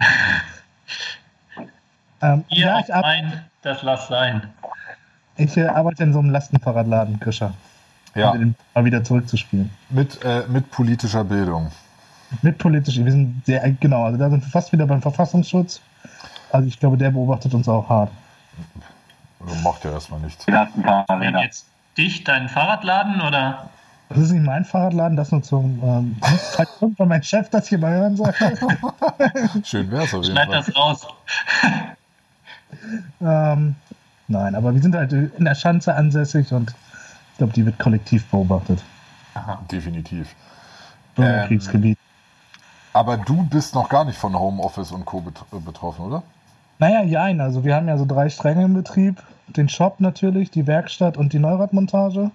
[2.22, 4.42] ähm, Ihr ja, ich, ar ein, das lass sein.
[5.38, 7.54] ich äh, arbeite in so einem Lastenfahrradladen, Krischer.
[8.16, 9.70] Ja, Um den mal wieder zurückzuspielen.
[9.90, 11.72] mit, äh, mit politischer Bildung.
[12.42, 15.80] Mit politisch, wir sind sehr, genau, also da sind wir fast wieder beim Verfassungsschutz.
[16.52, 18.10] Also ich glaube, der beobachtet uns auch hart.
[19.64, 20.46] Macht ja erstmal nichts.
[20.48, 21.44] Wir hatten ein paar Wen Räder.
[21.44, 23.70] jetzt dich, deinen Fahrradladen oder?
[24.10, 25.80] Das ist nicht mein Fahrradladen, das nur zum.
[25.84, 26.18] Ähm,
[26.56, 28.34] falls irgendwann mein Chef das hier mal hören soll.
[29.64, 30.64] Schön wär's auf jeden Schneid Fall.
[30.66, 31.08] das raus.
[33.22, 33.76] ähm,
[34.28, 36.74] nein, aber wir sind halt in der Schanze ansässig und
[37.32, 38.84] ich glaube, die wird kollektiv beobachtet.
[39.72, 40.36] Definitiv.
[41.16, 41.98] Bürgerkriegsgebiet.
[42.94, 45.20] Aber du bist noch gar nicht von Homeoffice und Co.
[45.20, 46.24] äh, betroffen, oder?
[46.80, 47.42] Naja, jein.
[47.42, 49.22] Also wir haben ja so drei Stränge im Betrieb.
[49.48, 52.32] Den Shop natürlich, die Werkstatt und die Neuradmontage.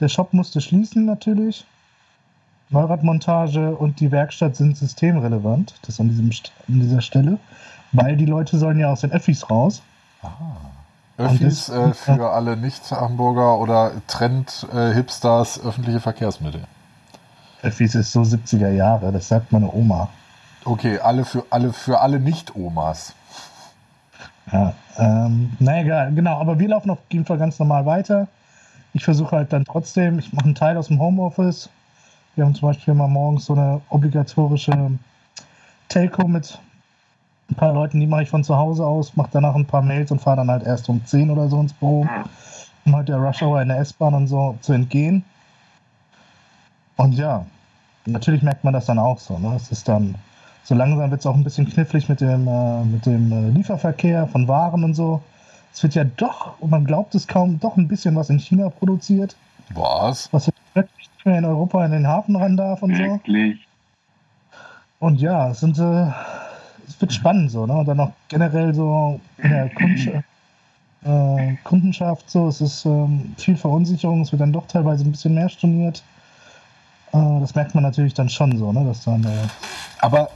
[0.00, 1.64] Der Shop musste schließen natürlich.
[2.70, 5.74] Neuradmontage und die Werkstatt sind systemrelevant.
[5.82, 6.30] Das an, diesem,
[6.68, 7.38] an dieser Stelle.
[7.92, 9.82] Weil die Leute sollen ja aus den Öffis raus.
[11.18, 16.62] Öffis das- äh, für alle Nicht-Hamburger oder Trend-Hipsters öffentliche Verkehrsmittel.
[17.62, 20.08] Öffis ist so 70er Jahre, das sagt meine Oma.
[20.64, 23.14] Okay, alle für alle für alle Nicht-Omas.
[24.52, 28.26] Ja, ähm, na egal, genau, aber wir laufen auf jeden Fall ganz normal weiter.
[28.92, 31.68] Ich versuche halt dann trotzdem, ich mache einen Teil aus dem Homeoffice.
[32.34, 34.90] Wir haben zum Beispiel mal morgens so eine obligatorische
[35.88, 36.58] Telco mit
[37.50, 40.10] ein paar Leuten, die mache ich von zu Hause aus, mache danach ein paar Mails
[40.10, 42.06] und fahre dann halt erst um 10 oder so ins Büro,
[42.84, 45.24] um halt der Rush Hour in der S-Bahn und so zu entgehen.
[46.96, 47.46] Und ja,
[48.06, 49.38] natürlich merkt man das dann auch so.
[49.38, 49.54] Ne?
[49.56, 50.14] Es ist dann,
[50.64, 54.26] so langsam wird es auch ein bisschen knifflig mit dem, äh, mit dem äh, Lieferverkehr
[54.26, 55.22] von Waren und so.
[55.72, 58.68] Es wird ja doch, und man glaubt es kaum, doch ein bisschen was in China
[58.68, 59.36] produziert,
[59.74, 60.32] Was?
[60.32, 63.02] was jetzt nicht mehr in Europa in den Hafen ran darf und so.
[63.02, 63.66] Wirklich.
[64.98, 66.10] Und ja, es sind, äh,
[67.00, 67.74] wird spannend so, ne?
[67.74, 70.24] Und dann auch generell so in der Kundschaft,
[71.04, 75.34] äh, Kundenschaft so, es ist ähm, viel Verunsicherung, es wird dann doch teilweise ein bisschen
[75.34, 76.02] mehr storniert.
[77.12, 78.84] Äh, das merkt man natürlich dann schon so, ne?
[78.84, 79.48] Dass dann, äh,
[79.98, 80.30] Aber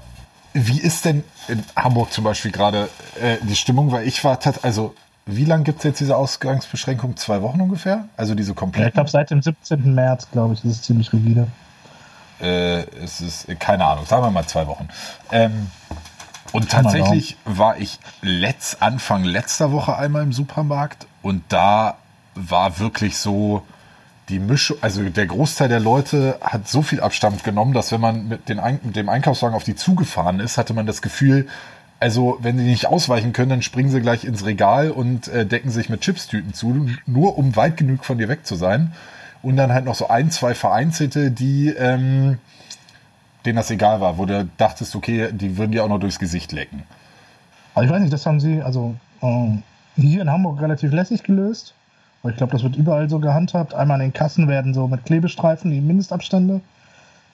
[0.53, 2.88] wie ist denn in Hamburg zum Beispiel gerade
[3.20, 3.92] äh, die Stimmung?
[3.92, 4.94] Weil ich war also
[5.27, 7.16] wie lange gibt es jetzt diese Ausgangsbeschränkung?
[7.16, 8.09] Zwei Wochen ungefähr?
[8.16, 8.94] Also diese ja, ich komplett?
[8.94, 9.94] glaube seit dem 17.
[9.94, 11.46] März, glaube ich, ist es ziemlich rigide.
[12.40, 14.88] äh, es ist, keine Ahnung, sagen wir mal zwei Wochen.
[15.33, 15.70] Ähm,
[16.54, 21.96] und tatsächlich war ich letzt, Anfang letzter Woche einmal im Supermarkt und da
[22.34, 23.62] war wirklich so
[24.28, 28.28] die Mischung, also der Großteil der Leute hat so viel Abstand genommen, dass wenn man
[28.28, 31.46] mit, den mit dem Einkaufswagen auf die zugefahren ist, hatte man das Gefühl,
[32.00, 35.70] also wenn sie nicht ausweichen können, dann springen sie gleich ins Regal und äh, decken
[35.70, 38.92] sich mit Chipstüten zu, nur um weit genug von dir weg zu sein.
[39.42, 42.38] Und dann halt noch so ein, zwei Vereinzelte, die ähm,
[43.44, 46.52] denen das egal war, wo du dachtest, okay, die würden dir auch noch durchs Gesicht
[46.52, 46.83] lecken.
[47.74, 49.62] Aber ich weiß nicht, das haben sie, also ähm,
[49.96, 51.74] hier in Hamburg relativ lässig gelöst.
[52.22, 53.74] Aber ich glaube, das wird überall so gehandhabt.
[53.74, 56.61] Einmal an den Kassen werden so mit Klebestreifen die Mindestabstände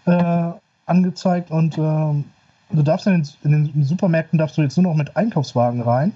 [0.07, 0.51] äh,
[0.87, 2.25] angezeigt und ähm,
[2.71, 6.13] du darfst in den, in den Supermärkten darfst du jetzt nur noch mit Einkaufswagen rein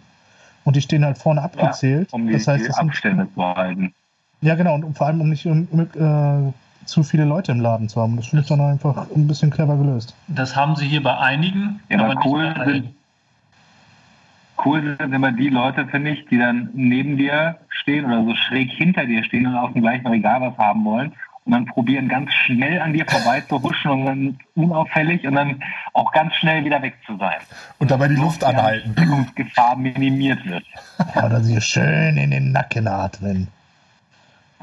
[0.65, 2.13] und die stehen halt vorne abgezählt.
[2.13, 3.95] um die, das heißt, die das sind, Abstände zu halten.
[4.41, 6.53] ja genau und vor allem um nicht um, äh,
[6.87, 8.17] zu viele Leute im Laden zu haben.
[8.17, 10.15] Das finde ich dann einfach ein bisschen clever gelöst.
[10.29, 12.95] Das haben sie hier bei einigen, Ja, aber aber cool sind-
[14.65, 18.71] Cool sind immer die Leute, finde ich, die dann neben dir stehen oder so schräg
[18.71, 21.13] hinter dir stehen und auf dem gleichen Regal was haben wollen
[21.45, 25.61] und dann probieren ganz schnell an dir vorbei zu huschen und dann unauffällig und dann
[25.93, 27.35] auch ganz schnell wieder weg zu sein.
[27.81, 28.91] Und dabei die Luft die anhalten.
[28.91, 30.65] Ansteckungsgefahr minimiert wird.
[31.17, 33.49] Ja, oder sie schön in den Nacken atmen.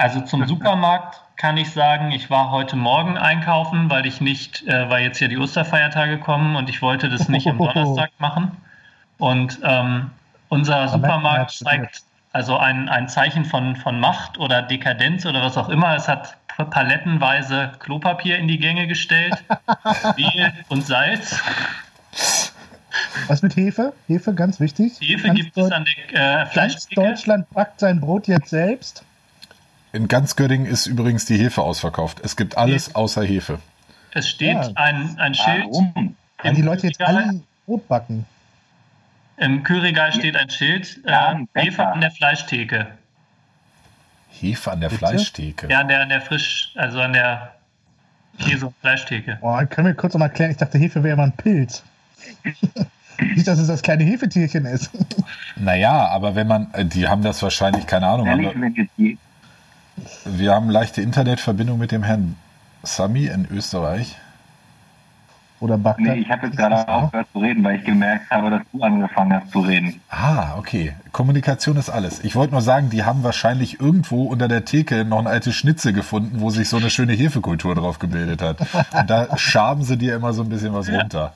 [0.01, 4.89] Also zum Supermarkt kann ich sagen, ich war heute Morgen einkaufen, weil ich nicht, äh,
[4.89, 8.51] weil jetzt ja die Osterfeiertage kommen und ich wollte das nicht am Donnerstag machen.
[9.19, 10.09] Und ähm,
[10.49, 12.01] unser Supermarkt er zeigt
[12.33, 15.95] also ein, ein Zeichen von, von Macht oder Dekadenz oder was auch immer.
[15.95, 16.35] Es hat
[16.71, 19.35] palettenweise Klopapier in die Gänge gestellt,
[20.17, 21.39] Mehl und Salz.
[23.27, 23.93] Was mit Hefe?
[24.07, 24.93] Hefe, ganz wichtig.
[24.99, 27.01] Hefe Ganz gibt es an der äh, Ganz Fleischtheke.
[27.01, 29.03] Deutschland backt sein Brot jetzt selbst.
[29.93, 32.19] In ganz Göttingen ist übrigens die Hefe ausverkauft.
[32.23, 33.59] Es gibt alles außer Hefe.
[34.13, 34.69] Es steht Ja.
[34.75, 35.65] ein, ein Schild.
[35.65, 36.15] Warum?
[36.41, 37.23] Weil die Leute jetzt Kühlregal.
[37.29, 38.25] alle Brot backen.
[39.37, 41.35] Im Kühlregal steht ein Schild, äh.
[41.55, 42.87] Hefe an der Fleischtheke.
[44.29, 44.99] Hefe an der Bitte?
[44.99, 45.67] Fleischtheke.
[45.69, 47.55] Ja, an der, an der Frisch, also an der
[48.39, 49.37] Käse- und Fleischtheke.
[49.41, 50.51] Boah, können wir kurz noch mal erklären?
[50.51, 51.83] Ich dachte, Hefe wäre mal ein Pilz.
[53.19, 54.89] Nicht, dass es das kleine Hefetierchen ist.
[55.55, 58.73] Naja, aber wenn man, äh, die haben das wahrscheinlich, keine Ahnung, haben Ehrlich, wir, wenn
[58.75, 59.17] jetzt die,
[60.25, 62.35] wir haben leichte Internetverbindung mit dem Herrn
[62.83, 64.17] Sami in Österreich.
[65.59, 68.61] Oder backt nee, ich habe jetzt gerade aufgehört zu reden, weil ich gemerkt habe, dass
[68.73, 70.01] du angefangen hast zu reden.
[70.09, 70.95] Ah, okay.
[71.11, 72.23] Kommunikation ist alles.
[72.23, 75.93] Ich wollte nur sagen, die haben wahrscheinlich irgendwo unter der Theke noch ein altes Schnitzel
[75.93, 78.59] gefunden, wo sich so eine schöne Hefekultur drauf gebildet hat.
[78.91, 81.31] Und da schaben sie dir immer so ein bisschen was runter.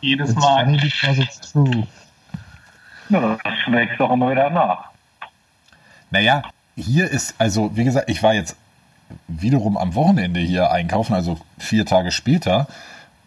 [0.00, 0.64] Jedes It's Mal.
[0.64, 1.86] funny because it's true.
[3.10, 4.86] Ja, das schmeckt doch immer wieder nach.
[6.10, 6.42] Naja,
[6.76, 8.56] hier ist, also wie gesagt, ich war jetzt
[9.28, 12.68] wiederum am Wochenende hier einkaufen, also vier Tage später.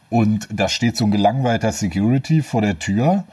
[0.09, 3.23] Und da steht so ein gelangweilter Security vor der Tür.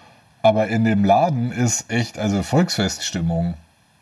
[0.42, 3.54] Aber in dem Laden ist echt, also Volksfeststimmung.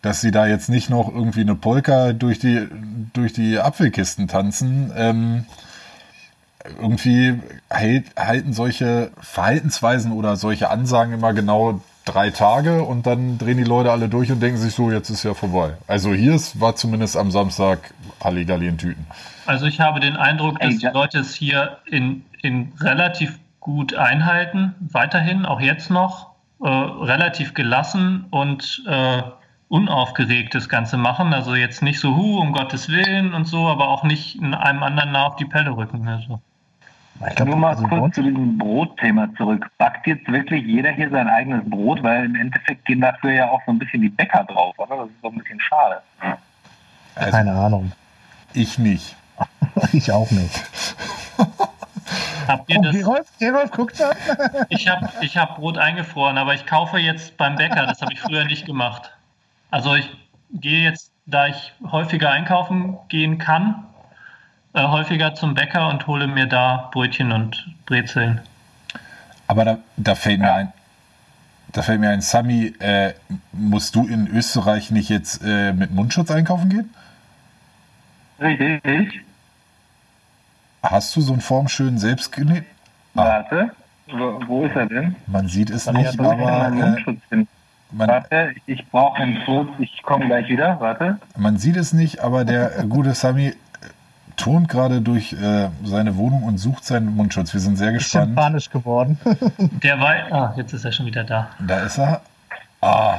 [0.02, 2.68] Dass sie da jetzt nicht noch irgendwie eine Polka durch die,
[3.12, 4.92] durch die Apfelkisten tanzen.
[4.94, 5.46] Ähm,
[6.80, 13.56] irgendwie hält, halten solche Verhaltensweisen oder solche Ansagen immer genau drei Tage und dann drehen
[13.56, 15.74] die Leute alle durch und denken sich so, jetzt ist ja vorbei.
[15.86, 19.06] Also hier ist, war zumindest am Samstag Halligalli in Tüten.
[19.46, 20.86] Also ich habe den Eindruck, dass die.
[20.86, 28.26] Leute es hier in, in relativ gut einhalten, weiterhin, auch jetzt noch, äh, relativ gelassen
[28.30, 29.22] und äh,
[29.68, 31.32] unaufgeregt das Ganze machen.
[31.32, 34.82] Also jetzt nicht so, hu, um Gottes Willen und so, aber auch nicht in einem
[34.82, 36.06] anderen nah auf die Pelle rücken.
[36.06, 36.40] Also.
[37.28, 39.70] Ich glaub, Nur mal also kurz uns- zu diesem Brotthema zurück.
[39.78, 42.02] Backt jetzt wirklich jeder hier sein eigenes Brot?
[42.02, 44.96] Weil im Endeffekt gehen dafür ja auch so ein bisschen die Bäcker drauf, oder?
[44.96, 46.02] Das ist so ein bisschen schade.
[47.14, 47.92] Also Keine Ahnung.
[48.52, 49.16] ich nicht.
[49.92, 50.64] Ich auch nicht.
[52.46, 52.92] Habt ihr Oh, das?
[52.92, 54.10] Gerolf, Gerolf, guckt da.
[54.68, 57.86] Ich habe ich hab Brot eingefroren, aber ich kaufe jetzt beim Bäcker.
[57.86, 59.10] Das habe ich früher nicht gemacht.
[59.70, 60.08] Also ich
[60.52, 63.84] gehe jetzt, da ich häufiger einkaufen gehen kann,
[64.74, 68.40] äh, häufiger zum Bäcker und hole mir da Brötchen und Brezeln.
[69.46, 70.72] Aber da, da fällt mir ein,
[71.72, 73.14] da fällt mir ein, Sami, äh,
[73.52, 76.90] musst du in Österreich nicht jetzt äh, mit Mundschutz einkaufen gehen?
[78.40, 79.20] Richtig.
[80.82, 82.64] Hast du so einen formschönen selbstgenäht?
[83.14, 83.70] Ah, Warte.
[84.08, 85.16] Wo, wo ist er denn?
[85.26, 87.48] man sieht es Sami nicht, aber äh, Mundschutz hin?
[87.90, 89.68] man, Warte, ich brauche einen Schutz.
[89.78, 90.78] Ich komme gleich wieder.
[90.80, 91.18] Warte.
[91.36, 93.54] man sieht es nicht, aber der gute Sami
[94.36, 97.52] turnt gerade durch äh, seine Wohnung und sucht seinen Mundschutz.
[97.52, 98.34] Wir sind sehr gespannt.
[98.34, 99.18] panisch geworden.
[99.82, 100.14] Der war.
[100.30, 101.48] Ah, jetzt ist er schon wieder da.
[101.60, 102.20] Da ist er.
[102.80, 103.18] Ah.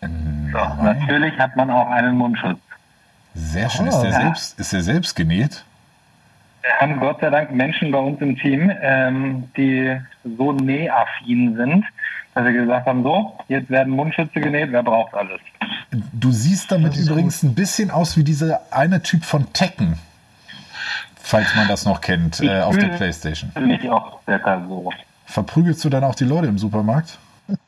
[0.00, 0.52] Nein.
[0.82, 2.58] natürlich hat man auch einen Mundschutz.
[3.34, 3.86] Sehr schön.
[3.86, 4.20] Ist der, Ja.
[4.20, 5.64] selbst, ist der selbst genäht?
[6.62, 9.96] Wir haben Gott sei Dank Menschen bei uns im Team, ähm, die
[10.36, 11.84] so nähaffin sind,
[12.34, 15.40] dass wir gesagt haben, so, jetzt werden Mundschütze genäht, wer braucht alles?
[16.12, 19.98] Du siehst damit übrigens ein bisschen aus wie dieser eine Typ von Tekken.
[21.16, 23.50] Falls man das noch kennt, äh, auf der Playstation.
[23.52, 24.92] Für mich auch circa so.
[25.24, 27.18] Verprügelst du dann auch die Leute im Supermarkt?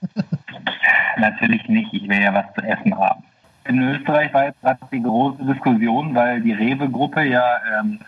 [1.16, 3.24] Natürlich nicht, ich will ja was zu essen haben.
[3.64, 7.42] In Österreich war jetzt gerade die große Diskussion, weil die Rewe-Gruppe ja
[7.80, 7.98] ähm,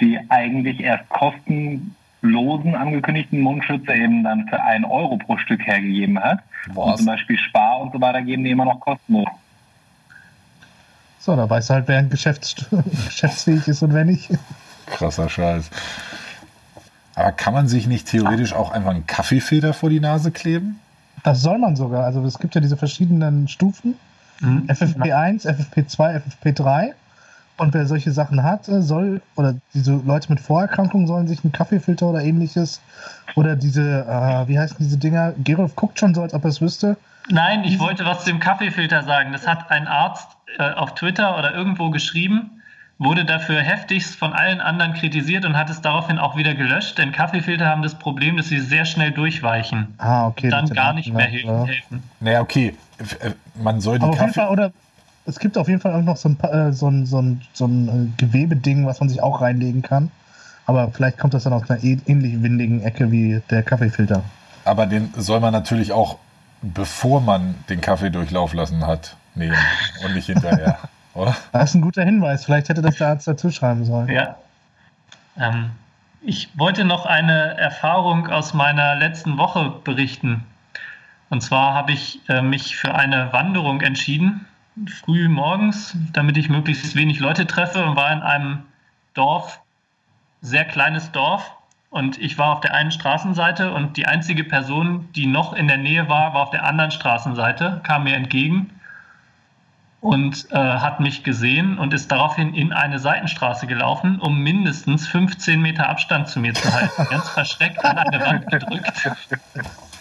[0.00, 6.40] die eigentlich erst kostenlosen angekündigten Mundschütze eben dann für einen Euro pro Stück hergegeben hat.
[6.68, 6.96] Und Was?
[6.98, 9.28] zum Beispiel Spar und so weiter geben die immer noch kostenlos.
[11.24, 12.54] So, da weißt du halt, wer geschäfts
[13.06, 14.28] geschäftsfähig ist und wer nicht.
[14.84, 15.70] Krasser Scheiß.
[17.14, 20.80] Aber kann man sich nicht theoretisch auch einfach einen Kaffeefilter vor die Nase kleben?
[21.22, 22.04] Das soll man sogar.
[22.04, 23.94] Also es gibt ja diese verschiedenen Stufen.
[24.40, 24.66] Mhm.
[24.68, 26.92] FFP1, FFP2, FFP3.
[27.56, 32.06] Und wer solche Sachen hat, soll, oder diese Leute mit Vorerkrankungen sollen sich einen Kaffeefilter
[32.06, 32.80] oder ähnliches,
[33.36, 35.34] oder diese, äh, wie heißen diese Dinger?
[35.38, 36.96] Gerolf guckt schon so, als ob er es wüsste.
[37.28, 39.32] Nein, ich wollte was zu dem Kaffeefilter sagen.
[39.32, 42.62] Das hat ein Arzt äh, auf Twitter oder irgendwo geschrieben,
[42.98, 47.12] wurde dafür heftigst von allen anderen kritisiert und hat es daraufhin auch wieder gelöscht, denn
[47.12, 49.94] Kaffeefilter haben das Problem, dass sie sehr schnell durchweichen.
[49.98, 50.48] Ah, okay.
[50.48, 51.48] dann mit den gar nicht mehr helfen.
[51.48, 51.64] ja.
[51.66, 52.02] helfen.
[52.20, 52.74] Naja, okay.
[53.20, 53.30] Äh,
[53.62, 54.40] Man soll die Aber auf jeden Kaffee...
[54.40, 54.72] Fall, oder
[55.26, 57.66] es gibt auf jeden Fall auch noch so ein, äh, so ein, so ein, so
[57.66, 60.10] ein äh, Gewebeding, was man sich auch reinlegen kann.
[60.66, 64.22] Aber vielleicht kommt das dann aus einer ähnlich windigen Ecke wie der Kaffeefilter.
[64.64, 66.18] Aber den soll man natürlich auch,
[66.62, 69.56] bevor man den Kaffee durchlauf lassen hat, nehmen
[70.04, 70.78] und nicht hinterher,
[71.14, 71.36] oder?
[71.52, 72.44] Das ist ein guter Hinweis.
[72.44, 74.08] Vielleicht hätte das der Arzt dazu schreiben sollen.
[74.08, 74.36] Ja.
[75.38, 75.70] Ähm,
[76.22, 80.44] ich wollte noch eine Erfahrung aus meiner letzten Woche berichten.
[81.28, 84.46] Und zwar habe ich äh, mich für eine Wanderung entschieden,
[84.86, 88.62] früh morgens, damit ich möglichst wenig Leute treffe und war in einem
[89.14, 89.60] Dorf,
[90.40, 91.52] sehr kleines Dorf.
[91.90, 95.76] Und ich war auf der einen Straßenseite und die einzige Person, die noch in der
[95.76, 98.70] Nähe war, war auf der anderen Straßenseite, kam mir entgegen
[100.00, 105.62] und äh, hat mich gesehen und ist daraufhin in eine Seitenstraße gelaufen, um mindestens 15
[105.62, 107.06] Meter Abstand zu mir zu halten.
[107.08, 108.92] Ganz verschreckt an eine Wand gedrückt.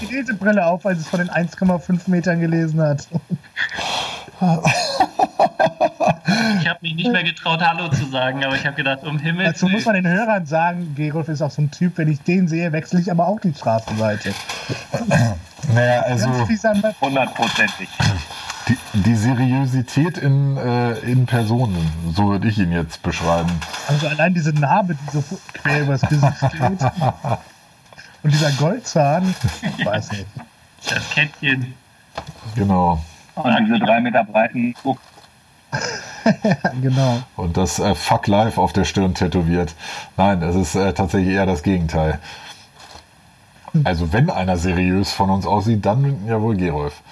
[0.00, 3.06] Die Lesebrille auf, als es von den 1,5 Metern gelesen hat.
[6.60, 9.52] Ich habe mich nicht mehr getraut, Hallo zu sagen, aber ich habe gedacht, um Himmels
[9.52, 12.48] Dazu muss man den Hörern sagen, Gerolf ist auch so ein Typ, wenn ich den
[12.48, 14.34] sehe, wechsle ich aber auch die Straßenseite.
[15.74, 16.28] Naja, also.
[17.00, 17.88] Hundertprozentig.
[18.70, 23.50] Die, die Seriosität in, äh, in Personen, so würde ich ihn jetzt beschreiben.
[23.88, 26.60] Also allein diese Narbe, die so quer übers Gesicht geht.
[28.22, 29.34] Und dieser Goldzahn,
[29.78, 30.26] ich weiß nicht.
[30.88, 31.74] Das Kettchen.
[32.54, 33.02] Genau.
[33.34, 34.98] Und diese drei Meter breiten Buch
[36.82, 37.22] genau.
[37.36, 39.74] Und das äh, Fuck Life auf der Stirn tätowiert.
[40.16, 42.18] Nein, es ist äh, tatsächlich eher das Gegenteil.
[43.84, 47.02] Also wenn einer seriös von uns aussieht, dann ja wohl Gerolf.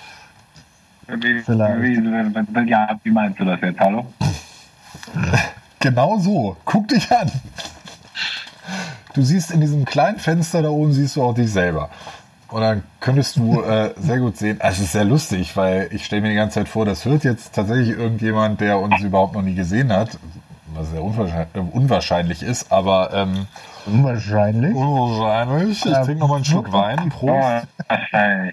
[1.08, 1.82] Wie, Vielleicht.
[1.82, 4.06] wie, ja, wie meinst du das jetzt, hallo?
[5.80, 6.56] Genau so.
[6.64, 7.30] Guck dich an.
[9.14, 11.88] Du siehst in diesem kleinen Fenster da oben, siehst du auch dich selber.
[12.48, 16.04] Und dann könntest du äh, sehr gut sehen, also es ist sehr lustig, weil ich
[16.04, 19.42] stelle mir die ganze Zeit vor, das hört jetzt tatsächlich irgendjemand, der uns überhaupt noch
[19.42, 20.18] nie gesehen hat,
[20.74, 23.46] was sehr unwahrscheinlich, äh, unwahrscheinlich ist, aber ähm,
[23.86, 24.74] Unwahrscheinlich.
[24.74, 25.86] unwahrscheinlich.
[25.86, 27.08] Ich trinke noch mal einen Schluck Wein.
[27.10, 27.66] Prost.
[27.88, 28.50] Oh,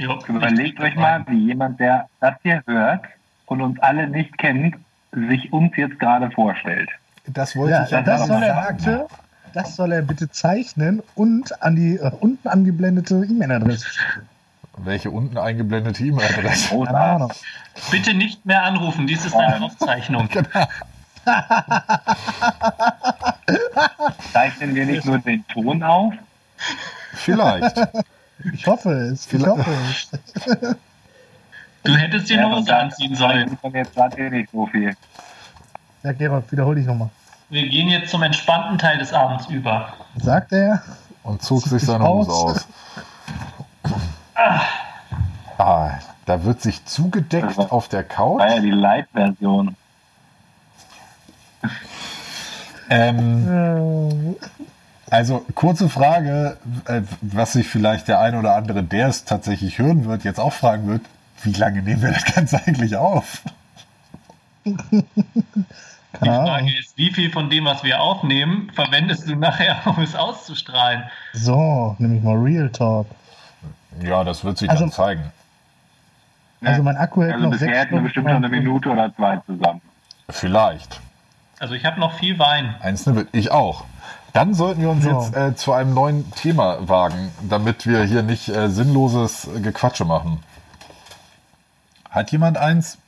[0.00, 3.04] Jo, Überlegt euch mal, wie jemand, der das hier hört
[3.44, 4.76] und uns alle nicht kennt,
[5.12, 6.88] sich uns jetzt gerade vorstellt.
[7.26, 8.76] Das wollte Ja, ich ja das soll er sagen.
[8.78, 9.06] bitte,
[9.52, 14.26] das soll er bitte zeichnen und an die äh, unten angeblendete E-Mail-Adresse schicken.
[14.78, 16.70] Welche unten eingeblendete E-Mail-Adresse?
[16.86, 17.32] Keine Ahnung.
[17.90, 20.30] Bitte nicht mehr anrufen, dies ist eine Aufzeichnung.
[24.32, 26.14] Zeichnen wir nicht nur den Ton auf?
[27.12, 27.76] Vielleicht.
[28.52, 29.32] Ich hoffe es.
[29.32, 30.76] Ich hoffe es.
[31.82, 33.56] Du hättest dir eine und Hose da anziehen sollen.
[33.72, 34.94] jetzt gerade eh nicht so viel.
[36.02, 37.08] Ja, Gerolf, wiederhol dich nochmal.
[37.48, 39.94] Wir gehen jetzt zum entspannten Teil des Abends über.
[40.16, 40.82] Sagt er.
[41.22, 42.66] Und zog sich seine Hose aus.
[44.34, 44.60] aus.
[45.56, 45.92] Ah,
[46.26, 48.40] da wird sich zugedeckt auf der Couch.
[48.40, 49.74] War ja die Light-Version.
[52.90, 54.46] Ähm, Äh,
[55.10, 60.04] also kurze Frage, äh, was sich vielleicht der ein oder andere, der es tatsächlich hören
[60.06, 61.02] wird, jetzt auch fragen wird,
[61.42, 63.42] wie lange nehmen wir das Ganze eigentlich auf?
[64.64, 66.26] Die.
[66.26, 71.04] Frage ist, wie viel von dem, was wir aufnehmen, verwendest du nachher, um es auszustrahlen?
[71.32, 73.06] So, nämlich mal Real Talk.
[74.02, 75.32] Ja, das wird sich Also- dann zeigen.
[76.62, 79.14] Also mein Akku hält Also noch bisher sechs hätten wir bestimmt noch eine Minute oder
[79.16, 79.80] zwei zusammen.
[80.28, 81.00] Vielleicht.
[81.58, 82.74] Also ich habe noch viel Wein.
[82.80, 83.84] Eins wird ich auch.
[84.32, 85.20] Dann sollten wir uns Ja.
[85.20, 90.40] jetzt äh, zu einem neuen Thema wagen, damit wir hier nicht äh, sinnloses Gequatsche machen.
[92.10, 92.98] Hat jemand eins?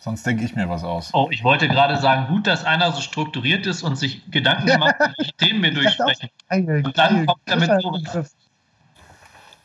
[0.00, 1.10] Sonst denke ich mir was aus.
[1.14, 4.94] Oh, ich wollte gerade sagen, gut, dass einer so strukturiert ist und sich Gedanken gemacht
[5.00, 6.28] hat, welche Themen wir durchsprechen.
[6.50, 7.98] Und dann kommt er mit Das ist sowas.
[8.00, 8.30] ein Begriff.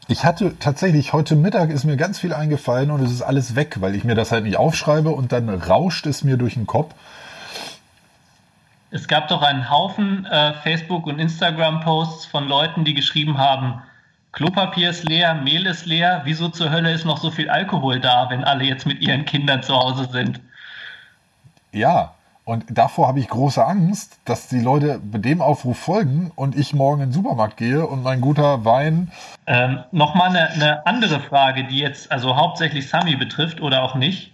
[0.08, 3.78] Ich hatte tatsächlich heute Mittag ist mir ganz viel eingefallen und es ist alles weg,
[3.82, 6.94] weil ich mir das halt nicht aufschreibe und dann rauscht es mir durch den Kopf.
[8.92, 13.82] Es gab doch einen Haufen äh, Facebook- und Instagram-Posts von Leuten, die geschrieben haben,
[14.34, 18.30] Klopapier ist leer, Mehl ist leer, wieso zur Hölle ist noch so viel Alkohol da,
[18.30, 20.40] wenn alle jetzt mit ihren Kindern zu Hause sind?
[21.74, 22.14] Ja,
[22.46, 27.02] und davor habe ich große Angst, dass die Leute dem Aufruf folgen und ich morgen
[27.02, 29.12] in den Supermarkt gehe und mein guter Wein.
[29.48, 34.34] Ähm, Nochmal eine, eine andere Frage, die jetzt also hauptsächlich Sami betrifft oder auch nicht.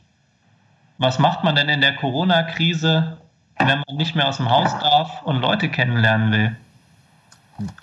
[1.00, 3.17] Was macht man denn in der Corona-Krise,
[3.60, 6.56] wenn man nicht mehr aus dem Haus darf und Leute kennenlernen will?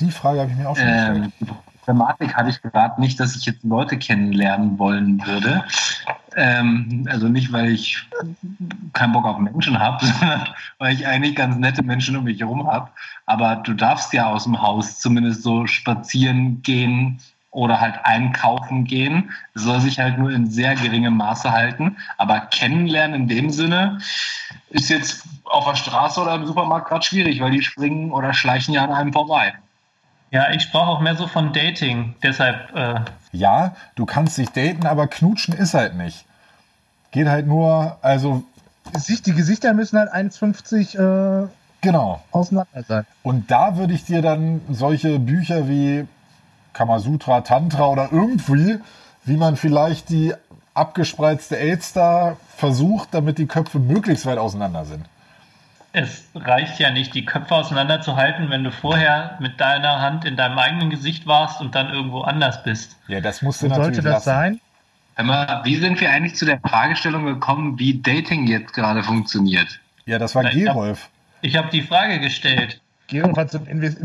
[0.00, 1.16] Die Frage habe ich mir auch schon gestellt.
[1.16, 1.46] Ähm, die
[1.84, 5.64] Thematik hatte ich gerade nicht, dass ich jetzt Leute kennenlernen wollen würde.
[6.36, 8.06] Ähm, also nicht, weil ich
[8.92, 12.66] keinen Bock auf Menschen habe, sondern weil ich eigentlich ganz nette Menschen um mich herum
[12.66, 12.90] habe.
[13.26, 17.20] Aber du darfst ja aus dem Haus zumindest so spazieren gehen
[17.54, 19.30] oder halt einkaufen gehen.
[19.54, 21.96] Soll sich halt nur in sehr geringem Maße halten.
[22.18, 23.98] Aber kennenlernen in dem Sinne
[24.70, 28.74] ist jetzt auf der Straße oder im Supermarkt gerade schwierig, weil die springen oder schleichen
[28.74, 29.54] ja an einem vorbei.
[30.30, 32.16] Ja, ich sprach auch mehr so von Dating.
[32.24, 36.24] Deshalb, äh, Ja, du kannst dich daten, aber knutschen ist halt nicht.
[37.12, 38.42] Geht halt nur, also
[39.26, 41.48] Die Gesichter müssen halt 1,50 äh,
[41.80, 42.20] genau.
[42.32, 43.06] auseinander sein.
[43.22, 46.06] Und da würde ich dir dann solche Bücher wie
[46.74, 48.78] Kamasutra, Tantra oder irgendwie,
[49.24, 50.34] wie man vielleicht die
[50.74, 55.06] abgespreizte AIDS da versucht, damit die Köpfe möglichst weit auseinander sind.
[55.92, 60.58] es reicht ja nicht, die Köpfe auseinanderzuhalten, wenn du vorher mit deiner Hand in deinem
[60.58, 62.96] eigenen Gesicht warst und dann irgendwo anders bist.
[63.06, 64.58] Ja, das musst du Und natürlich sollte das lassen.
[64.58, 64.60] sein?
[65.16, 69.78] Aber wie sind wir eigentlich zu der Fragestellung gekommen, wie Dating jetzt gerade funktioniert?
[70.06, 71.08] Ja, das war hab- Gerolf.
[71.40, 72.80] Ich habe die Frage gestellt.
[73.06, 73.52] Gerolf hat,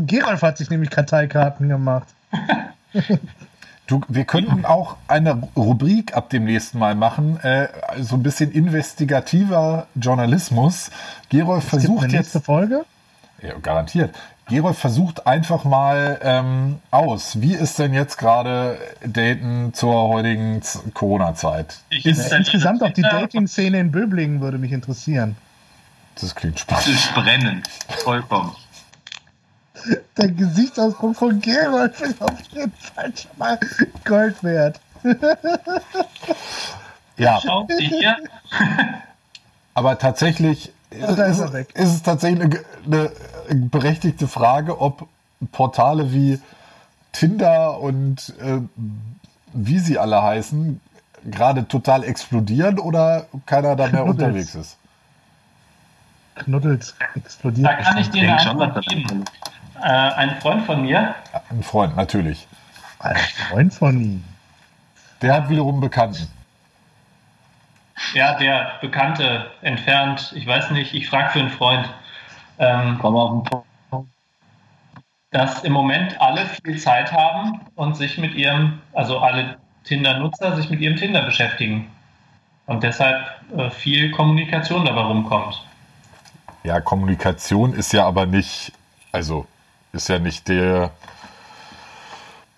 [0.06, 2.06] Gerolf hat sich nämlich Karteikarten gemacht.
[3.86, 7.66] Du, wir könnten auch eine Rubrik ab dem nächsten Mal machen, äh,
[7.98, 10.90] so ein bisschen investigativer Journalismus.
[11.28, 12.84] Gerolf versucht eine nächste jetzt, Folge.
[13.42, 14.14] ja, garantiert,
[14.48, 20.62] Gerolf versucht einfach mal ähm, aus, wie ist denn jetzt gerade Daten zur heutigen
[20.94, 21.78] Corona-Zeit?
[21.90, 23.02] Ich Ja, insgesamt auch die.
[23.02, 25.36] Dating-Szene in Böblingen würde mich interessieren.
[26.20, 26.86] Das klingt Das spannend.
[26.88, 27.68] ist brennend.
[28.04, 28.52] Vollkommen.
[30.16, 33.58] Der Gesichtsausdruck von Gerolf ist auf jeden Fall schon mal
[34.04, 34.80] Gold wert.
[37.16, 37.40] Ja,
[39.74, 41.68] aber tatsächlich ist ist, er weg.
[41.74, 43.12] ist es tatsächlich eine,
[43.48, 45.06] eine berechtigte Frage, ob
[45.52, 46.40] Portale wie
[47.12, 48.60] Tinder und äh,
[49.52, 50.80] wie sie alle heißen,
[51.24, 54.18] gerade total explodieren oder keiner da mehr Knuddels.
[54.18, 54.76] unterwegs ist.
[56.36, 57.66] Knuddels explodiert.
[57.66, 59.24] Da kann ich dir eine Antwort geben.
[59.82, 61.14] Äh, ein Freund von mir,
[61.50, 62.46] Ein Freund, natürlich.
[62.98, 64.24] Ein Freund von ihm.
[65.22, 66.28] Der hat wiederum einen Bekannten.
[68.14, 71.88] ja, der Bekannte entfernt, ich weiß nicht, ich frage für einen Freund,
[72.58, 74.10] ähm, Komm auf den Punkt.
[75.30, 80.68] dass im Moment alle viel Zeit haben und sich mit ihrem, also alle Tinder-Nutzer sich
[80.70, 81.90] mit ihrem Tinder beschäftigen.
[82.66, 83.24] Und deshalb
[83.56, 85.64] äh, viel Kommunikation dabei rumkommt.
[86.64, 88.72] Ja, Kommunikation ist ja aber nicht,
[89.12, 89.46] also
[89.92, 90.90] ist ja nicht der,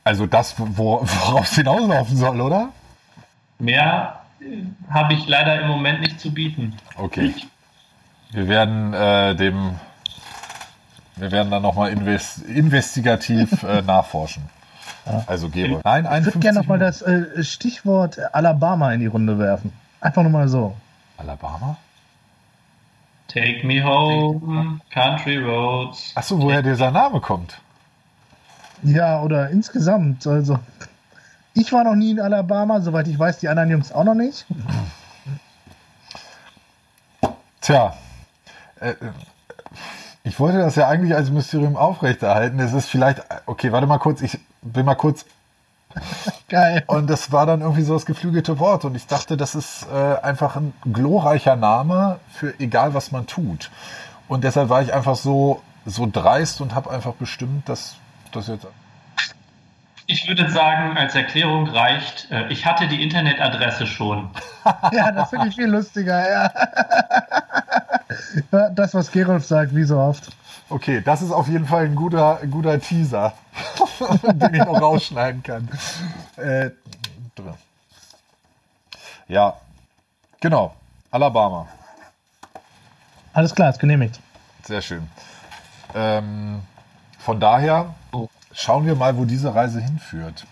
[0.04, 2.70] also das, wo, worauf es hinauslaufen soll, oder?
[3.58, 6.76] Mehr äh, habe ich leider im Moment nicht zu bieten.
[6.96, 7.34] Okay.
[8.30, 9.78] Wir werden äh, dem,
[11.16, 14.42] wir werden dann nochmal invest, investigativ äh, nachforschen.
[15.26, 15.80] Also Gero.
[15.84, 19.72] Nein, Ich würde 51 gerne nochmal das äh, Stichwort Alabama in die Runde werfen.
[20.00, 20.76] Einfach nur mal so.
[21.16, 21.76] Alabama?
[23.32, 26.12] Take me home, country roads.
[26.14, 27.58] Achso, woher dieser Name kommt.
[28.82, 30.26] Ja, oder insgesamt.
[30.26, 30.58] Also,
[31.54, 34.44] ich war noch nie in Alabama, soweit ich weiß, die anderen Jungs auch noch nicht.
[37.62, 37.96] Tja,
[38.80, 38.94] äh, äh,
[40.24, 42.58] ich wollte das ja eigentlich als Mysterium aufrechterhalten.
[42.58, 45.24] Es ist vielleicht, okay, warte mal kurz, ich bin mal kurz
[46.48, 46.84] Geil.
[46.86, 48.84] Und das war dann irgendwie so das geflügelte Wort.
[48.84, 53.70] Und ich dachte, das ist äh, einfach ein glorreicher Name für egal, was man tut.
[54.28, 57.96] Und deshalb war ich einfach so, so dreist und habe einfach bestimmt, dass
[58.32, 58.66] das jetzt.
[60.06, 64.30] Ich würde sagen, als Erklärung reicht, äh, ich hatte die Internetadresse schon.
[64.92, 66.52] Ja, das finde ich viel lustiger, ja.
[68.52, 70.30] Ja, Das, was Gerolf sagt, wie so oft.
[70.72, 73.34] Okay, das ist auf jeden Fall ein guter, ein guter Teaser,
[74.22, 75.68] den ich noch rausschneiden kann.
[76.36, 76.70] Äh,
[79.28, 79.54] ja,
[80.40, 80.74] genau.
[81.10, 81.68] Alabama.
[83.34, 84.18] Alles klar, ist genehmigt.
[84.62, 85.06] Sehr schön.
[85.94, 86.62] Ähm,
[87.18, 87.94] von daher
[88.54, 90.46] schauen wir mal, wo diese Reise hinführt.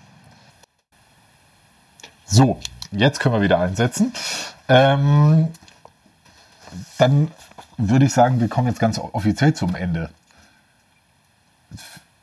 [2.27, 2.61] So,
[2.93, 4.13] jetzt können wir wieder einsetzen.
[4.69, 5.49] Ähm,
[6.99, 7.31] dann
[7.89, 10.11] würde ich sagen, wir kommen jetzt ganz offiziell zum Ende.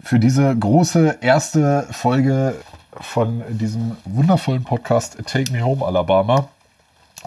[0.02, 2.56] Für diese große erste Folge
[2.92, 6.50] von diesem wundervollen Podcast Take Me Home Alabama.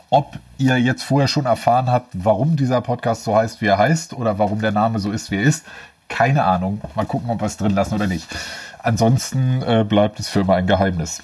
[0.08, 4.12] Ob ihr jetzt vorher schon erfahren habt, warum dieser Podcast so heißt, wie er heißt,
[4.14, 5.66] oder warum der Name so ist, wie er ist,
[6.08, 6.80] keine Ahnung.
[6.94, 8.26] Mal gucken, ob wir es drin lassen oder nicht.
[8.82, 11.22] Ansonsten äh, bleibt es für immer ein Geheimnis.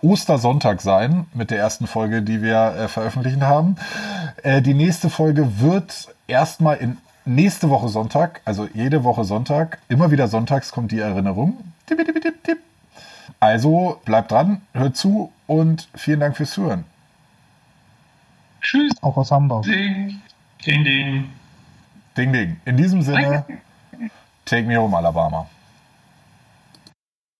[0.00, 3.76] Ostersonntag sein mit der ersten Folge, die wir äh, veröffentlichen haben.
[4.42, 10.10] Äh, die nächste Folge wird erstmal in nächste Woche Sonntag, also jede Woche Sonntag, immer
[10.10, 11.58] wieder sonntags kommt die Erinnerung.
[13.38, 16.84] Also bleibt dran, hört zu und vielen Dank fürs Zuhören.
[18.60, 18.92] Tschüss.
[19.02, 19.64] Auch aus Hamburg.
[19.64, 20.20] Ding.
[20.64, 21.28] Ding, ding.
[22.16, 22.60] Ding, ding.
[22.64, 23.44] In diesem Sinne,
[24.44, 25.48] take me home, Alabama.